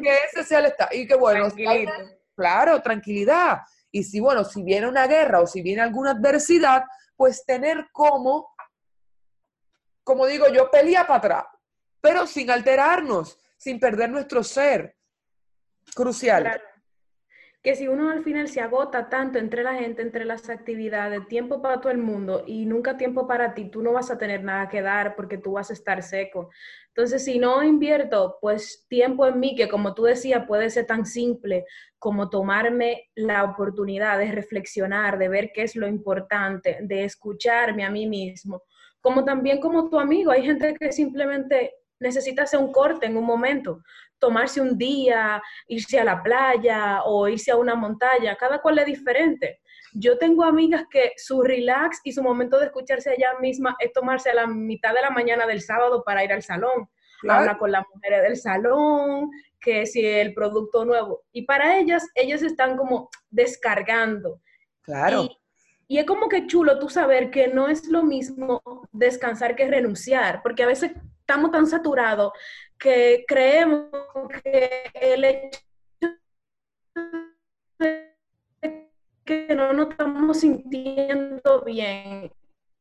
que 0.00 0.18
ese 0.26 0.44
sea 0.44 0.58
el 0.58 0.66
estatus. 0.66 0.96
Y 0.96 1.06
que 1.06 1.14
bueno, 1.14 1.48
claro, 2.34 2.82
tranquilidad. 2.82 3.60
Y 3.90 4.02
si, 4.02 4.20
bueno, 4.20 4.44
si 4.44 4.62
viene 4.62 4.88
una 4.88 5.06
guerra 5.06 5.40
o 5.40 5.46
si 5.46 5.62
viene 5.62 5.82
alguna 5.82 6.10
adversidad, 6.12 6.84
pues 7.16 7.44
tener 7.44 7.88
como, 7.92 8.54
como 10.02 10.26
digo 10.26 10.48
yo, 10.48 10.70
pelea 10.70 11.06
para 11.06 11.18
atrás, 11.18 11.44
pero 12.00 12.26
sin 12.26 12.50
alterarnos, 12.50 13.38
sin 13.56 13.78
perder 13.78 14.10
nuestro 14.10 14.42
ser. 14.42 14.96
Crucial 15.94 16.60
que 17.64 17.74
si 17.74 17.88
uno 17.88 18.10
al 18.10 18.22
final 18.22 18.46
se 18.48 18.60
agota 18.60 19.08
tanto 19.08 19.38
entre 19.38 19.62
la 19.62 19.72
gente, 19.74 20.02
entre 20.02 20.26
las 20.26 20.50
actividades, 20.50 21.26
tiempo 21.28 21.62
para 21.62 21.80
todo 21.80 21.90
el 21.90 21.98
mundo 21.98 22.44
y 22.46 22.66
nunca 22.66 22.98
tiempo 22.98 23.26
para 23.26 23.54
ti, 23.54 23.70
tú 23.70 23.80
no 23.82 23.94
vas 23.94 24.10
a 24.10 24.18
tener 24.18 24.44
nada 24.44 24.68
que 24.68 24.82
dar 24.82 25.16
porque 25.16 25.38
tú 25.38 25.52
vas 25.52 25.70
a 25.70 25.72
estar 25.72 26.02
seco. 26.02 26.50
Entonces, 26.88 27.24
si 27.24 27.38
no 27.38 27.62
invierto, 27.62 28.36
pues 28.42 28.84
tiempo 28.86 29.26
en 29.26 29.40
mí, 29.40 29.56
que 29.56 29.66
como 29.66 29.94
tú 29.94 30.02
decías, 30.02 30.46
puede 30.46 30.68
ser 30.68 30.84
tan 30.84 31.06
simple 31.06 31.64
como 31.98 32.28
tomarme 32.28 33.08
la 33.14 33.44
oportunidad 33.44 34.18
de 34.18 34.30
reflexionar, 34.30 35.16
de 35.16 35.30
ver 35.30 35.50
qué 35.54 35.62
es 35.62 35.74
lo 35.74 35.88
importante, 35.88 36.80
de 36.82 37.04
escucharme 37.04 37.82
a 37.82 37.90
mí 37.90 38.06
mismo, 38.06 38.62
como 39.00 39.24
también 39.24 39.58
como 39.58 39.88
tu 39.88 39.98
amigo, 39.98 40.32
hay 40.32 40.42
gente 40.42 40.74
que 40.78 40.92
simplemente 40.92 41.72
necesita 42.00 42.42
hacer 42.42 42.60
un 42.60 42.72
corte 42.72 43.06
en 43.06 43.16
un 43.16 43.24
momento, 43.24 43.82
tomarse 44.18 44.60
un 44.60 44.76
día, 44.76 45.42
irse 45.68 45.98
a 45.98 46.04
la 46.04 46.22
playa 46.22 47.02
o 47.04 47.28
irse 47.28 47.50
a 47.50 47.56
una 47.56 47.74
montaña, 47.74 48.36
cada 48.36 48.60
cual 48.60 48.78
es 48.78 48.86
diferente. 48.86 49.60
Yo 49.92 50.18
tengo 50.18 50.44
amigas 50.44 50.86
que 50.90 51.12
su 51.16 51.42
relax 51.42 52.00
y 52.04 52.12
su 52.12 52.22
momento 52.22 52.58
de 52.58 52.66
escucharse 52.66 53.10
a 53.10 53.38
misma 53.40 53.76
es 53.78 53.92
tomarse 53.92 54.30
a 54.30 54.34
la 54.34 54.46
mitad 54.46 54.92
de 54.92 55.02
la 55.02 55.10
mañana 55.10 55.46
del 55.46 55.60
sábado 55.60 56.02
para 56.04 56.24
ir 56.24 56.32
al 56.32 56.42
salón. 56.42 56.88
Habla 57.26 57.56
con 57.56 57.72
las 57.72 57.84
mujeres 57.94 58.22
del 58.22 58.36
salón, 58.36 59.30
que 59.60 59.86
si 59.86 60.04
el 60.04 60.34
producto 60.34 60.84
nuevo. 60.84 61.22
Y 61.32 61.42
para 61.42 61.78
ellas, 61.78 62.06
ellas 62.14 62.42
están 62.42 62.76
como 62.76 63.08
descargando. 63.30 64.40
Claro. 64.82 65.22
Y, 65.22 65.38
y 65.86 65.98
es 65.98 66.06
como 66.06 66.28
que 66.28 66.46
chulo 66.46 66.78
tú 66.78 66.90
saber 66.90 67.30
que 67.30 67.48
no 67.48 67.68
es 67.68 67.88
lo 67.88 68.02
mismo 68.02 68.62
descansar 68.92 69.56
que 69.56 69.68
renunciar, 69.68 70.42
porque 70.42 70.64
a 70.64 70.66
veces 70.66 70.92
estamos 71.26 71.50
tan 71.50 71.66
saturados 71.66 72.32
que 72.78 73.24
creemos 73.26 73.88
que 74.42 74.90
el 74.94 75.24
hecho 75.24 75.60
de 77.78 78.90
que 79.24 79.54
no 79.54 79.72
nos 79.72 79.90
estamos 79.90 80.40
sintiendo 80.40 81.62
bien 81.64 82.30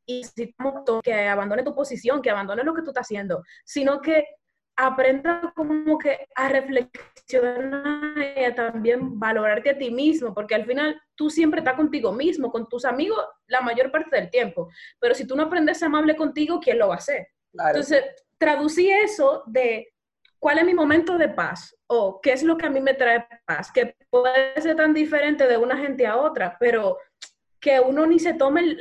y 0.05 0.17
necesitamos 0.17 0.83
que 1.01 1.13
abandone 1.13 1.63
tu 1.63 1.73
posición, 1.73 2.21
que 2.21 2.29
abandone 2.29 2.65
lo 2.65 2.73
que 2.73 2.81
tú 2.81 2.89
estás 2.89 3.07
haciendo, 3.07 3.43
sino 3.63 4.01
que 4.01 4.27
aprenda 4.75 5.53
como 5.55 5.97
que 5.97 6.27
a 6.35 6.49
reflexionar 6.49 8.17
y 8.37 8.43
a 8.43 8.53
también 8.53 9.17
valorarte 9.17 9.69
a 9.69 9.77
ti 9.77 9.89
mismo, 9.89 10.33
porque 10.33 10.55
al 10.55 10.65
final 10.65 11.01
tú 11.15 11.29
siempre 11.29 11.59
estás 11.59 11.75
contigo 11.75 12.11
mismo, 12.11 12.51
con 12.51 12.67
tus 12.67 12.83
amigos 12.83 13.23
la 13.47 13.61
mayor 13.61 13.89
parte 13.89 14.17
del 14.17 14.29
tiempo, 14.29 14.69
pero 14.99 15.15
si 15.15 15.25
tú 15.25 15.37
no 15.37 15.43
aprendes 15.43 15.77
a 15.77 15.79
ser 15.79 15.85
amable 15.87 16.17
contigo, 16.17 16.59
¿quién 16.59 16.79
lo 16.79 16.89
va 16.89 16.95
a 16.95 16.97
hacer? 16.97 17.27
Entonces, 17.53 18.03
traducí 18.37 18.89
eso 18.89 19.43
de 19.45 19.93
cuál 20.39 20.59
es 20.59 20.65
mi 20.65 20.73
momento 20.73 21.17
de 21.17 21.29
paz 21.29 21.75
o 21.87 22.19
qué 22.21 22.33
es 22.33 22.43
lo 22.43 22.57
que 22.57 22.65
a 22.65 22.69
mí 22.69 22.81
me 22.81 22.93
trae 22.93 23.25
paz, 23.45 23.71
que 23.71 23.95
puede 24.09 24.61
ser 24.61 24.75
tan 24.75 24.93
diferente 24.93 25.47
de 25.47 25.57
una 25.57 25.77
gente 25.77 26.05
a 26.05 26.17
otra, 26.17 26.57
pero 26.59 26.97
que 27.59 27.79
uno 27.79 28.05
ni 28.05 28.19
se 28.19 28.33
tome 28.33 28.75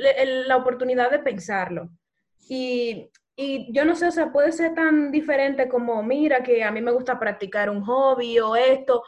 la 0.45 0.57
oportunidad 0.57 1.09
de 1.09 1.19
pensarlo. 1.19 1.89
Y, 2.49 3.09
y, 3.37 3.73
yo 3.73 3.85
no 3.85 3.95
sé, 3.95 4.07
o 4.07 4.11
sea, 4.11 4.31
puede 4.31 4.51
ser 4.51 4.73
tan 4.73 5.09
diferente 5.09 5.69
como, 5.69 6.03
mira, 6.03 6.43
que 6.43 6.63
a 6.63 6.71
mí 6.71 6.81
me 6.81 6.91
gusta 6.91 7.17
practicar 7.17 7.69
un 7.69 7.81
hobby 7.81 8.39
o 8.39 8.57
esto, 8.57 9.03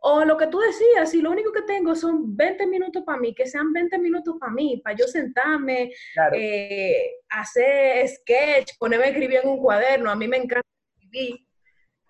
o 0.00 0.24
lo 0.24 0.36
que 0.36 0.46
tú 0.46 0.60
decías, 0.60 1.10
si 1.10 1.20
lo 1.20 1.30
único 1.30 1.52
que 1.52 1.62
tengo 1.62 1.94
son 1.94 2.36
20 2.36 2.66
minutos 2.66 3.02
para 3.04 3.18
mí, 3.18 3.34
que 3.34 3.46
sean 3.46 3.72
20 3.72 3.98
minutos 3.98 4.36
para 4.38 4.52
mí, 4.52 4.80
para 4.82 4.96
yo 4.96 5.06
sentarme, 5.06 5.92
eh, 6.34 7.16
hacer 7.28 8.06
sketch, 8.08 8.78
ponerme 8.78 9.06
a 9.06 9.08
escribir 9.08 9.40
en 9.42 9.48
un 9.48 9.58
cuaderno, 9.58 10.10
a 10.10 10.16
mí 10.16 10.28
me 10.28 10.36
encanta 10.36 10.68
escribir 10.94 11.40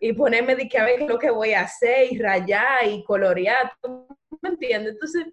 y 0.00 0.12
ponerme 0.12 0.54
de 0.54 0.68
que 0.68 0.78
a 0.78 0.84
ver 0.84 0.98
qué 0.98 1.04
es 1.04 1.10
lo 1.10 1.18
que 1.18 1.30
voy 1.30 1.52
a 1.52 1.62
hacer 1.62 2.12
y 2.12 2.18
rayar 2.18 2.86
y 2.86 3.02
colorear, 3.04 3.72
me 4.42 4.50
entiendes? 4.50 4.92
Entonces, 4.92 5.26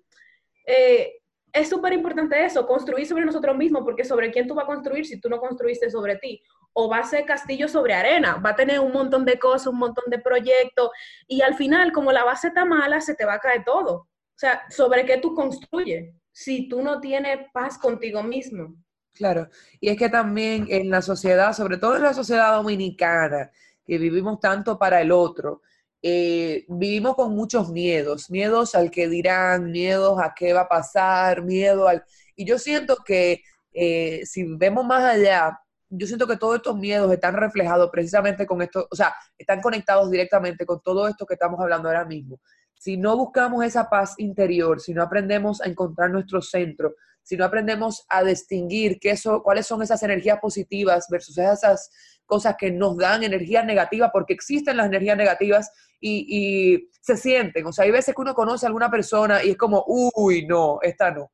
eh, 0.66 1.20
es 1.52 1.70
súper 1.70 1.94
importante 1.94 2.44
eso, 2.44 2.66
construir 2.66 3.06
sobre 3.06 3.26
nosotros 3.26 3.56
mismos, 3.56 3.84
porque 3.84 4.04
sobre 4.04 4.32
quién 4.32 4.48
tú 4.48 4.56
vas 4.56 4.64
a 4.64 4.68
construir 4.68 5.06
si 5.06 5.20
tú 5.20 5.30
no 5.30 5.40
construiste 5.40 5.90
sobre 5.90 6.18
ti. 6.18 6.42
O 6.78 6.90
va 6.90 7.00
a 7.00 7.04
ser 7.04 7.26
castillo 7.26 7.68
sobre 7.68 7.94
arena, 7.94 8.36
va 8.36 8.50
a 8.50 8.56
tener 8.56 8.80
un 8.80 8.92
montón 8.92 9.24
de 9.24 9.40
cosas, 9.40 9.68
un 9.68 9.80
montón 9.80 10.06
de 10.08 10.20
proyectos, 10.20 10.90
y 11.28 11.42
al 11.42 11.56
final, 11.56 11.92
como 11.92 12.12
la 12.12 12.24
base 12.24 12.50
está 12.50 12.66
mala, 12.66 13.00
se 13.00 13.16
te 13.16 13.26
va 13.26 13.36
a 13.36 13.40
caer 13.40 13.64
todo. 13.64 13.94
O 13.96 14.38
sea, 14.38 14.64
¿sobre 14.70 15.06
qué 15.06 15.18
tú 15.18 15.34
construyes 15.34 16.14
si 16.32 16.68
tú 16.68 16.82
no 16.82 17.00
tienes 17.00 17.40
paz 17.54 17.78
contigo 17.78 18.22
mismo? 18.22 18.76
Claro, 19.14 19.48
y 19.80 19.88
es 19.88 19.98
que 19.98 20.10
también 20.10 20.68
en 20.70 20.90
la 20.90 21.02
sociedad, 21.02 21.54
sobre 21.54 21.78
todo 21.78 21.96
en 21.96 22.04
la 22.04 22.14
sociedad 22.14 22.56
dominicana, 22.58 23.50
que 23.86 23.98
vivimos 23.98 24.42
tanto 24.42 24.78
para 24.78 25.00
el 25.00 25.14
otro, 25.14 25.62
eh, 26.02 26.66
vivimos 26.68 27.16
con 27.16 27.34
muchos 27.34 27.72
miedos, 27.72 28.30
miedos 28.30 28.76
al 28.76 28.92
que 28.92 29.08
dirán, 29.08 29.72
miedos 29.72 30.20
a 30.22 30.34
qué 30.36 30.54
va 30.54 30.62
a 30.62 30.68
pasar, 30.68 31.44
miedo 31.44 31.88
al... 31.88 32.04
Y 32.36 32.46
yo 32.46 32.60
siento 32.60 32.98
que 33.06 33.42
eh, 33.72 34.22
si 34.26 34.44
vemos 34.44 34.86
más 34.86 35.04
allá, 35.04 35.60
yo 35.98 36.08
siento 36.08 36.28
que 36.28 36.38
todos 36.38 36.58
estos 36.58 36.78
miedos 36.78 37.12
están 37.12 37.36
reflejados 37.36 37.90
precisamente 37.92 38.46
con 38.46 38.62
esto, 38.62 38.88
o 38.90 38.96
sea, 38.96 39.14
están 39.38 39.62
conectados 39.62 40.10
directamente 40.12 40.66
con 40.66 40.82
todo 40.82 41.08
esto 41.08 41.26
que 41.26 41.36
estamos 41.36 41.60
hablando 41.60 41.90
ahora 41.90 42.06
mismo. 42.06 42.40
Si 42.74 42.98
no 42.98 43.18
buscamos 43.18 43.64
esa 43.64 43.90
paz 43.90 44.16
interior, 44.18 44.80
si 44.82 44.94
no 44.94 45.04
aprendemos 45.04 45.62
a 45.62 45.68
encontrar 45.68 46.12
nuestro 46.12 46.42
centro, 46.42 46.96
si 47.24 47.36
no 47.36 47.46
aprendemos 47.46 48.06
a 48.10 48.24
distinguir 48.24 49.00
qué 49.00 49.12
eso, 49.12 49.42
cuáles 49.42 49.66
son 49.66 49.82
esas 49.82 50.04
energías 50.04 50.40
positivas 50.40 51.08
versus 51.10 51.38
esas 51.38 51.90
cosas 52.26 52.56
que 52.58 52.72
nos 52.72 52.98
dan 52.98 53.24
energía 53.24 53.64
negativa, 53.64 54.12
porque 54.12 54.34
existen 54.34 54.78
las 54.78 54.88
energías 54.88 55.18
negativas 55.18 55.72
y, 56.00 56.90
se 57.02 57.18
sienten. 57.18 57.66
O 57.68 57.72
sea, 57.72 57.86
hay 57.86 57.92
veces 57.92 58.16
que 58.16 58.22
uno 58.22 58.34
conoce 58.34 58.66
a 58.66 58.70
alguna 58.70 58.90
persona 58.90 59.44
y 59.44 59.52
es 59.52 59.58
como, 59.58 59.84
uy, 59.88 60.46
no, 60.48 60.80
esta 60.82 61.12
no. 61.12 61.32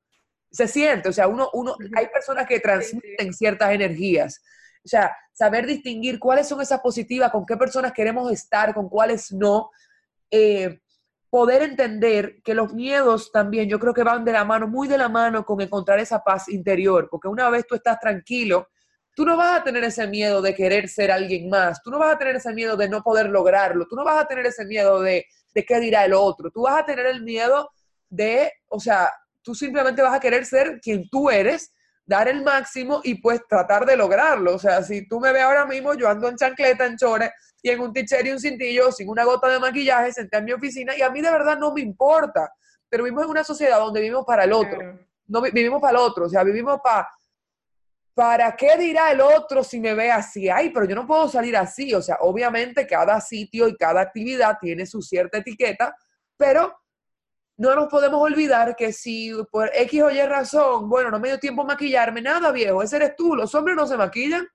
Se 0.52 0.68
siente, 0.68 1.10
o 1.10 1.14
sea, 1.14 1.28
uno, 1.28 1.50
uno, 1.54 1.76
hay 1.96 2.08
personas 2.08 2.46
que 2.46 2.60
transmiten 2.60 3.34
ciertas 3.34 3.72
energías. 3.72 4.42
O 4.84 4.88
sea, 4.88 5.16
saber 5.32 5.66
distinguir 5.66 6.20
cuáles 6.20 6.48
son 6.48 6.62
esas 6.62 6.82
positivas, 6.82 7.32
con 7.32 7.46
qué 7.46 7.56
personas 7.56 7.94
queremos 7.94 8.32
estar, 8.32 8.74
con 8.74 8.90
cuáles 8.90 9.32
no. 9.32 9.70
Eh, 10.30 10.82
poder 11.32 11.62
entender 11.62 12.42
que 12.44 12.54
los 12.54 12.74
miedos 12.74 13.32
también 13.32 13.70
yo 13.70 13.80
creo 13.80 13.94
que 13.94 14.04
van 14.04 14.26
de 14.26 14.34
la 14.34 14.44
mano, 14.44 14.68
muy 14.68 14.90
de 14.90 14.98
la 14.98 15.08
mano 15.08 15.46
con 15.46 15.62
encontrar 15.62 15.98
esa 16.00 16.22
paz 16.24 16.50
interior, 16.50 17.08
porque 17.10 17.30
una 17.30 17.50
vez 17.50 17.66
tú 17.66 17.76
estás 17.76 18.00
tranquilo, 18.00 18.68
tú 19.16 19.26
no 19.26 19.38
vas 19.38 19.62
a 19.62 19.64
tener 19.64 19.82
ese 19.86 20.06
miedo 20.08 20.42
de 20.42 20.54
querer 20.54 20.90
ser 20.90 21.10
alguien 21.10 21.50
más, 21.50 21.82
tú 21.82 21.90
no 21.90 22.00
vas 22.00 22.16
a 22.16 22.18
tener 22.18 22.36
ese 22.36 22.54
miedo 22.54 22.76
de 22.76 22.90
no 22.90 23.02
poder 23.02 23.30
lograrlo, 23.30 23.88
tú 23.88 23.96
no 23.96 24.04
vas 24.04 24.22
a 24.22 24.28
tener 24.28 24.46
ese 24.46 24.66
miedo 24.66 25.00
de, 25.00 25.26
de 25.54 25.66
qué 25.66 25.80
dirá 25.80 26.04
el 26.04 26.14
otro, 26.14 26.52
tú 26.52 26.64
vas 26.64 26.82
a 26.82 26.86
tener 26.86 27.06
el 27.06 27.24
miedo 27.24 27.70
de, 28.10 28.52
o 28.68 28.82
sea, 28.82 29.10
tú 29.42 29.56
simplemente 29.56 30.02
vas 30.02 30.14
a 30.14 30.20
querer 30.20 30.46
ser 30.46 30.80
quien 30.82 31.10
tú 31.10 31.30
eres, 31.30 31.74
dar 32.06 32.28
el 32.28 32.44
máximo 32.44 33.02
y 33.04 33.16
pues 33.16 33.42
tratar 33.48 33.86
de 33.86 33.96
lograrlo. 33.96 34.56
O 34.56 34.60
sea, 34.60 34.84
si 34.84 35.08
tú 35.08 35.20
me 35.20 35.32
ves 35.32 35.44
ahora 35.44 35.66
mismo, 35.66 35.94
yo 35.94 36.10
ando 36.10 36.28
en 36.28 36.36
chancleta, 36.36 36.86
en 36.86 36.98
chores 36.98 37.32
y 37.62 37.70
en 37.70 37.80
un 37.80 37.94
ticher 37.94 38.26
y 38.26 38.32
un 38.32 38.40
cintillo, 38.40 38.92
sin 38.92 39.10
una 39.10 39.24
gota 39.24 39.48
de 39.48 39.60
maquillaje, 39.60 40.12
senté 40.12 40.38
en 40.38 40.46
mi 40.46 40.52
oficina 40.52 40.96
y 40.96 41.02
a 41.02 41.10
mí 41.10 41.22
de 41.22 41.32
verdad 41.32 41.58
no 41.58 41.74
me 41.74 41.82
importa. 41.82 42.52
Pero 42.90 43.04
vivimos 43.04 43.26
en 43.26 43.30
una 43.30 43.44
sociedad 43.44 43.80
donde 43.80 44.02
vivimos 44.02 44.26
para 44.26 44.44
el 44.44 44.54
otro. 44.54 44.80
No 45.28 45.42
vivimos 45.42 45.82
para 45.82 45.98
el 45.98 46.04
otro, 46.04 46.26
o 46.26 46.30
sea, 46.30 46.44
vivimos 46.44 46.80
para 46.84 47.08
¿para 48.14 48.56
qué 48.56 48.78
dirá 48.78 49.12
el 49.12 49.22
otro 49.22 49.64
si 49.64 49.80
me 49.80 49.94
ve 49.94 50.12
así? 50.12 50.50
Ay, 50.50 50.70
pero 50.70 50.86
yo 50.86 50.96
no 50.96 51.08
puedo 51.08 51.28
salir 51.28 51.56
así. 51.58 51.94
O 51.94 52.02
sea, 52.02 52.18
obviamente 52.22 52.86
cada 52.86 53.20
sitio 53.22 53.68
y 53.68 53.76
cada 53.76 54.02
actividad 54.02 54.58
tiene 54.60 54.86
su 54.86 55.02
cierta 55.02 55.38
etiqueta, 55.38 55.96
pero 56.38 56.81
no 57.62 57.76
nos 57.76 57.90
podemos 57.90 58.20
olvidar 58.20 58.76
que 58.76 58.92
si 58.92 59.32
por 59.52 59.70
X 59.72 60.02
o 60.02 60.10
Y 60.10 60.20
razón, 60.24 60.90
bueno, 60.90 61.12
no 61.12 61.20
me 61.20 61.28
dio 61.28 61.38
tiempo 61.38 61.64
maquillarme, 61.64 62.20
nada 62.20 62.52
viejo, 62.52 62.82
ese 62.82 62.96
eres 62.96 63.16
tú. 63.16 63.36
Los 63.36 63.54
hombres 63.54 63.76
no 63.76 63.86
se 63.86 63.96
maquillan 63.96 64.48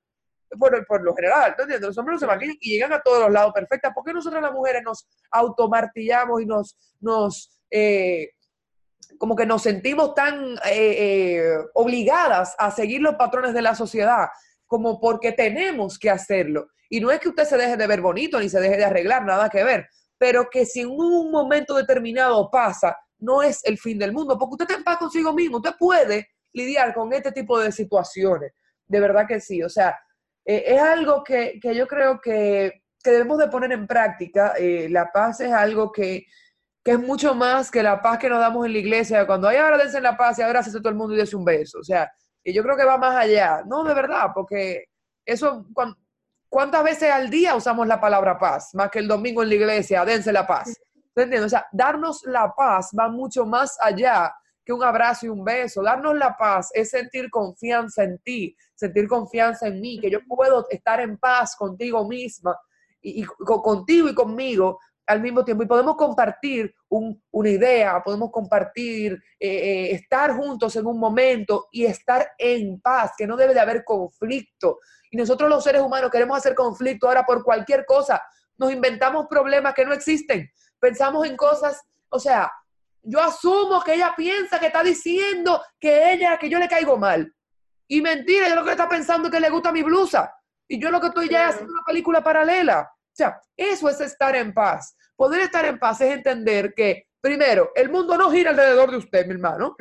por, 0.58 0.84
por 0.86 1.04
lo 1.04 1.14
general, 1.14 1.54
¿no 1.56 1.62
entiendes? 1.62 1.86
Los 1.86 1.98
hombres 1.98 2.16
no 2.16 2.18
se 2.18 2.26
maquillan 2.26 2.56
y 2.60 2.70
llegan 2.72 2.92
a 2.92 3.00
todos 3.00 3.20
los 3.20 3.30
lados 3.30 3.52
perfectas. 3.54 3.92
¿Por 3.94 4.02
qué 4.04 4.12
nosotros 4.12 4.42
las 4.42 4.50
mujeres 4.50 4.82
nos 4.82 5.06
automartillamos 5.30 6.42
y 6.42 6.46
nos, 6.46 6.76
nos 6.98 7.56
eh, 7.70 8.30
como 9.18 9.36
que 9.36 9.46
nos 9.46 9.62
sentimos 9.62 10.12
tan 10.12 10.56
eh, 10.64 11.36
eh, 11.38 11.58
obligadas 11.74 12.56
a 12.58 12.72
seguir 12.72 13.02
los 13.02 13.14
patrones 13.14 13.54
de 13.54 13.62
la 13.62 13.76
sociedad, 13.76 14.30
como 14.66 15.00
porque 15.00 15.30
tenemos 15.30 15.96
que 15.96 16.10
hacerlo. 16.10 16.70
Y 16.90 16.98
no 16.98 17.12
es 17.12 17.20
que 17.20 17.28
usted 17.28 17.44
se 17.44 17.56
deje 17.56 17.76
de 17.76 17.86
ver 17.86 18.00
bonito 18.00 18.40
ni 18.40 18.48
se 18.48 18.58
deje 18.58 18.78
de 18.78 18.84
arreglar, 18.84 19.24
nada 19.24 19.48
que 19.48 19.62
ver, 19.62 19.88
pero 20.18 20.48
que 20.50 20.64
si 20.64 20.80
en 20.80 20.88
un 20.88 21.30
momento 21.30 21.74
determinado 21.74 22.50
pasa, 22.50 22.96
no 23.18 23.42
es 23.42 23.64
el 23.64 23.78
fin 23.78 23.98
del 23.98 24.12
mundo, 24.12 24.38
porque 24.38 24.52
usted 24.52 24.64
está 24.64 24.78
en 24.78 24.84
paz 24.84 24.98
consigo 24.98 25.32
mismo, 25.32 25.58
usted 25.58 25.74
puede 25.78 26.28
lidiar 26.52 26.94
con 26.94 27.12
este 27.12 27.32
tipo 27.32 27.58
de 27.58 27.72
situaciones. 27.72 28.52
De 28.86 29.00
verdad 29.00 29.26
que 29.26 29.40
sí, 29.40 29.62
o 29.62 29.68
sea, 29.68 29.98
eh, 30.44 30.64
es 30.66 30.80
algo 30.80 31.22
que, 31.24 31.58
yo 31.62 31.86
creo 31.86 32.20
que, 32.20 32.82
debemos 33.02 33.38
de 33.38 33.46
poner 33.46 33.70
en 33.70 33.86
práctica. 33.86 34.54
la 34.58 35.12
paz 35.12 35.38
es 35.38 35.52
algo 35.52 35.92
que 35.92 36.26
que 36.86 36.92
es 36.92 37.00
mucho 37.00 37.34
más 37.34 37.68
que 37.68 37.82
la 37.82 38.00
paz 38.00 38.16
que 38.16 38.28
nos 38.28 38.38
damos 38.38 38.64
en 38.64 38.72
la 38.72 38.78
iglesia, 38.78 39.26
cuando 39.26 39.48
hay 39.48 39.56
ahora 39.56 39.76
dense 39.76 40.00
la 40.00 40.16
paz 40.16 40.38
y 40.38 40.42
ahora 40.42 40.60
hace 40.60 40.70
todo 40.78 40.88
el 40.88 40.94
mundo 40.94 41.14
y 41.14 41.16
dése 41.16 41.34
un 41.34 41.44
beso. 41.44 41.80
O 41.80 41.82
sea, 41.82 42.08
y 42.44 42.52
yo 42.52 42.62
creo 42.62 42.76
que 42.76 42.84
va 42.84 42.96
más 42.96 43.16
allá. 43.16 43.64
No, 43.66 43.82
de 43.82 43.92
verdad, 43.92 44.28
porque 44.32 44.84
eso, 45.24 45.66
¿cuántas 46.48 46.82
veces 46.84 47.10
al 47.10 47.30
día 47.30 47.54
usamos 47.54 47.86
la 47.86 48.00
palabra 48.00 48.38
paz? 48.38 48.70
Más 48.74 48.90
que 48.90 48.98
el 49.00 49.08
domingo 49.08 49.42
en 49.42 49.48
la 49.48 49.54
iglesia, 49.54 50.04
dense 50.04 50.32
la 50.32 50.46
paz. 50.46 50.74
¿Entiendes? 51.14 51.46
O 51.46 51.48
sea, 51.48 51.66
darnos 51.72 52.22
la 52.24 52.54
paz 52.54 52.90
va 52.98 53.08
mucho 53.08 53.46
más 53.46 53.76
allá 53.80 54.34
que 54.64 54.72
un 54.72 54.82
abrazo 54.82 55.26
y 55.26 55.28
un 55.28 55.44
beso. 55.44 55.82
Darnos 55.82 56.14
la 56.16 56.36
paz 56.36 56.70
es 56.74 56.90
sentir 56.90 57.30
confianza 57.30 58.02
en 58.02 58.18
ti, 58.18 58.54
sentir 58.74 59.06
confianza 59.08 59.68
en 59.68 59.80
mí, 59.80 59.98
que 60.00 60.10
yo 60.10 60.18
puedo 60.26 60.66
estar 60.68 61.00
en 61.00 61.16
paz 61.16 61.56
contigo 61.56 62.06
misma 62.06 62.58
y, 63.00 63.22
y 63.22 63.24
contigo 63.24 64.08
y 64.08 64.14
conmigo 64.14 64.80
al 65.06 65.20
mismo 65.20 65.44
tiempo 65.44 65.62
y 65.62 65.66
podemos 65.66 65.96
compartir 65.96 66.74
una 66.88 67.48
idea, 67.48 68.02
podemos 68.04 68.30
compartir, 68.30 69.12
eh, 69.38 69.48
eh, 69.48 69.90
estar 69.92 70.32
juntos 70.32 70.74
en 70.76 70.86
un 70.86 70.98
momento 70.98 71.68
y 71.70 71.84
estar 71.84 72.32
en 72.38 72.80
paz, 72.80 73.12
que 73.16 73.26
no 73.26 73.36
debe 73.36 73.54
de 73.54 73.60
haber 73.60 73.84
conflicto. 73.84 74.80
Y 75.10 75.16
nosotros 75.16 75.48
los 75.48 75.62
seres 75.62 75.82
humanos 75.82 76.10
queremos 76.10 76.36
hacer 76.36 76.54
conflicto 76.54 77.06
ahora 77.06 77.24
por 77.24 77.44
cualquier 77.44 77.86
cosa. 77.86 78.20
Nos 78.58 78.72
inventamos 78.72 79.26
problemas 79.28 79.74
que 79.74 79.84
no 79.84 79.92
existen. 79.92 80.50
Pensamos 80.80 81.26
en 81.26 81.36
cosas, 81.36 81.80
o 82.08 82.18
sea, 82.18 82.52
yo 83.02 83.20
asumo 83.20 83.80
que 83.82 83.94
ella 83.94 84.14
piensa 84.16 84.58
que 84.58 84.66
está 84.66 84.82
diciendo 84.82 85.62
que 85.78 86.12
ella, 86.12 86.36
que 86.38 86.48
yo 86.48 86.58
le 86.58 86.68
caigo 86.68 86.96
mal. 86.96 87.32
Y 87.86 88.02
mentira, 88.02 88.48
yo 88.48 88.56
lo 88.56 88.64
que 88.64 88.72
está 88.72 88.88
pensando 88.88 89.28
es 89.28 89.34
que 89.34 89.40
le 89.40 89.50
gusta 89.50 89.70
mi 89.70 89.84
blusa. 89.84 90.32
Y 90.66 90.80
yo 90.80 90.90
lo 90.90 91.00
que 91.00 91.06
estoy 91.08 91.28
ya 91.28 91.44
es 91.44 91.54
haciendo 91.54 91.72
una 91.72 91.84
película 91.86 92.24
paralela. 92.24 92.90
O 93.16 93.18
sea, 93.18 93.40
eso 93.56 93.88
es 93.88 93.98
estar 94.02 94.36
en 94.36 94.52
paz. 94.52 94.94
Poder 95.16 95.40
estar 95.40 95.64
en 95.64 95.78
paz 95.78 96.02
es 96.02 96.12
entender 96.12 96.74
que, 96.74 97.06
primero, 97.18 97.72
el 97.74 97.88
mundo 97.88 98.18
no 98.18 98.30
gira 98.30 98.50
alrededor 98.50 98.90
de 98.90 98.98
usted, 98.98 99.24
mi 99.26 99.32
hermano. 99.32 99.74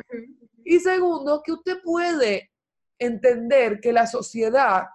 Y 0.64 0.80
segundo, 0.80 1.42
que 1.44 1.52
usted 1.52 1.82
puede 1.82 2.50
entender 2.98 3.78
que 3.78 3.92
la 3.92 4.06
sociedad 4.06 4.86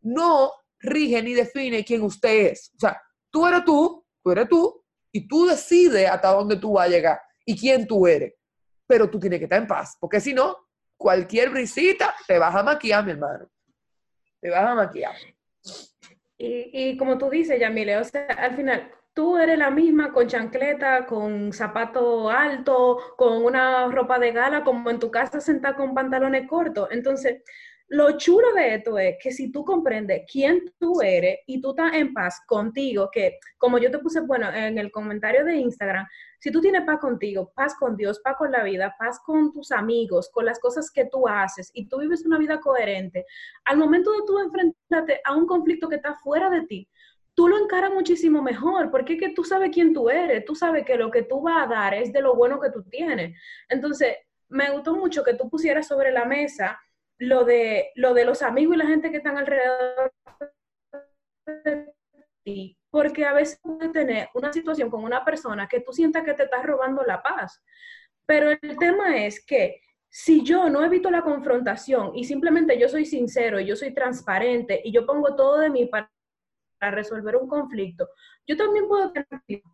no 0.00 0.50
rige 0.80 1.22
ni 1.22 1.34
define 1.34 1.84
quién 1.84 2.02
usted 2.02 2.50
es. 2.50 2.72
O 2.76 2.80
sea, 2.80 3.00
tú 3.30 3.46
eres 3.46 3.64
tú, 3.64 4.04
tú 4.24 4.32
eres 4.32 4.48
tú, 4.48 4.84
y 5.12 5.28
tú 5.28 5.46
decides 5.46 6.10
hasta 6.10 6.32
dónde 6.32 6.56
tú 6.56 6.72
vas 6.72 6.86
a 6.86 6.90
llegar 6.90 7.20
y 7.46 7.56
quién 7.56 7.86
tú 7.86 8.08
eres. 8.08 8.34
Pero 8.88 9.08
tú 9.08 9.20
tienes 9.20 9.38
que 9.38 9.44
estar 9.44 9.62
en 9.62 9.68
paz, 9.68 9.96
porque 10.00 10.20
si 10.20 10.34
no, 10.34 10.56
cualquier 10.96 11.50
brisita 11.50 12.12
te 12.26 12.40
vas 12.40 12.56
a 12.56 12.64
maquillar, 12.64 13.04
mi 13.04 13.12
hermano. 13.12 13.48
Te 14.40 14.50
vas 14.50 14.66
a 14.66 14.74
maquillar. 14.74 15.14
Y, 16.36 16.96
como 16.96 17.16
tú 17.18 17.30
dices, 17.30 17.60
Yamile, 17.60 17.96
o 17.98 18.04
sea, 18.04 18.26
al 18.26 18.56
final, 18.56 18.90
tú 19.12 19.38
eres 19.38 19.58
la 19.58 19.70
misma 19.70 20.12
con 20.12 20.26
chancleta, 20.26 21.06
con 21.06 21.52
zapato 21.52 22.28
alto, 22.28 22.98
con 23.16 23.44
una 23.44 23.88
ropa 23.88 24.18
de 24.18 24.32
gala, 24.32 24.64
como 24.64 24.90
en 24.90 24.98
tu 24.98 25.10
casa 25.10 25.40
sentada 25.40 25.76
con 25.76 25.94
pantalones 25.94 26.48
cortos. 26.48 26.88
Entonces, 26.90 27.42
lo 27.88 28.16
chulo 28.16 28.52
de 28.54 28.76
esto 28.76 28.98
es 28.98 29.16
que 29.22 29.30
si 29.30 29.52
tú 29.52 29.64
comprendes 29.64 30.22
quién 30.30 30.72
tú 30.78 31.00
eres 31.02 31.38
y 31.46 31.60
tú 31.60 31.70
estás 31.70 31.94
en 31.94 32.12
paz 32.12 32.40
contigo, 32.46 33.10
que 33.12 33.38
como 33.58 33.78
yo 33.78 33.90
te 33.90 33.98
puse, 33.98 34.20
bueno, 34.20 34.52
en 34.52 34.78
el 34.78 34.90
comentario 34.90 35.44
de 35.44 35.56
Instagram, 35.56 36.06
si 36.44 36.50
tú 36.50 36.60
tienes 36.60 36.84
paz 36.84 36.98
contigo, 37.00 37.50
paz 37.56 37.74
con 37.74 37.96
Dios, 37.96 38.20
paz 38.20 38.36
con 38.36 38.52
la 38.52 38.62
vida, 38.62 38.94
paz 38.98 39.18
con 39.24 39.50
tus 39.50 39.72
amigos, 39.72 40.28
con 40.30 40.44
las 40.44 40.60
cosas 40.60 40.90
que 40.90 41.06
tú 41.06 41.26
haces 41.26 41.70
y 41.72 41.88
tú 41.88 42.00
vives 42.00 42.26
una 42.26 42.36
vida 42.36 42.60
coherente, 42.60 43.24
al 43.64 43.78
momento 43.78 44.12
de 44.12 44.18
tú 44.26 44.38
enfrentarte 44.38 45.22
a 45.24 45.34
un 45.34 45.46
conflicto 45.46 45.88
que 45.88 45.96
está 45.96 46.16
fuera 46.16 46.50
de 46.50 46.66
ti, 46.66 46.86
tú 47.32 47.48
lo 47.48 47.56
encaras 47.56 47.94
muchísimo 47.94 48.42
mejor, 48.42 48.90
porque 48.90 49.14
es 49.14 49.20
que 49.20 49.30
tú 49.30 49.42
sabes 49.42 49.70
quién 49.72 49.94
tú 49.94 50.10
eres, 50.10 50.44
tú 50.44 50.54
sabes 50.54 50.84
que 50.84 50.98
lo 50.98 51.10
que 51.10 51.22
tú 51.22 51.40
vas 51.40 51.64
a 51.64 51.66
dar 51.66 51.94
es 51.94 52.12
de 52.12 52.20
lo 52.20 52.34
bueno 52.34 52.60
que 52.60 52.68
tú 52.68 52.82
tienes. 52.90 53.34
Entonces, 53.70 54.14
me 54.50 54.70
gustó 54.70 54.94
mucho 54.96 55.24
que 55.24 55.32
tú 55.32 55.48
pusieras 55.48 55.88
sobre 55.88 56.12
la 56.12 56.26
mesa 56.26 56.78
lo 57.16 57.46
de, 57.46 57.86
lo 57.94 58.12
de 58.12 58.26
los 58.26 58.42
amigos 58.42 58.74
y 58.74 58.78
la 58.80 58.86
gente 58.86 59.10
que 59.10 59.16
están 59.16 59.38
alrededor 59.38 60.12
porque 62.94 63.24
a 63.24 63.32
veces 63.32 63.58
puedes 63.60 63.90
tener 63.90 64.28
una 64.34 64.52
situación 64.52 64.88
con 64.88 65.02
una 65.02 65.24
persona 65.24 65.66
que 65.66 65.80
tú 65.80 65.92
sientas 65.92 66.22
que 66.22 66.32
te 66.32 66.44
estás 66.44 66.64
robando 66.64 67.02
la 67.02 67.20
paz. 67.20 67.60
Pero 68.24 68.50
el 68.50 68.78
tema 68.78 69.16
es 69.16 69.44
que 69.44 69.80
si 70.08 70.44
yo 70.44 70.68
no 70.68 70.84
evito 70.84 71.10
la 71.10 71.22
confrontación 71.22 72.12
y 72.14 72.22
simplemente 72.22 72.78
yo 72.78 72.88
soy 72.88 73.04
sincero 73.04 73.58
y 73.58 73.66
yo 73.66 73.74
soy 73.74 73.92
transparente 73.92 74.80
y 74.84 74.92
yo 74.92 75.04
pongo 75.04 75.34
todo 75.34 75.58
de 75.58 75.70
mí 75.70 75.86
para 75.86 76.08
resolver 76.82 77.34
un 77.34 77.48
conflicto, 77.48 78.08
yo 78.46 78.56
también 78.56 78.86
puedo 78.86 79.10
tener 79.10 79.64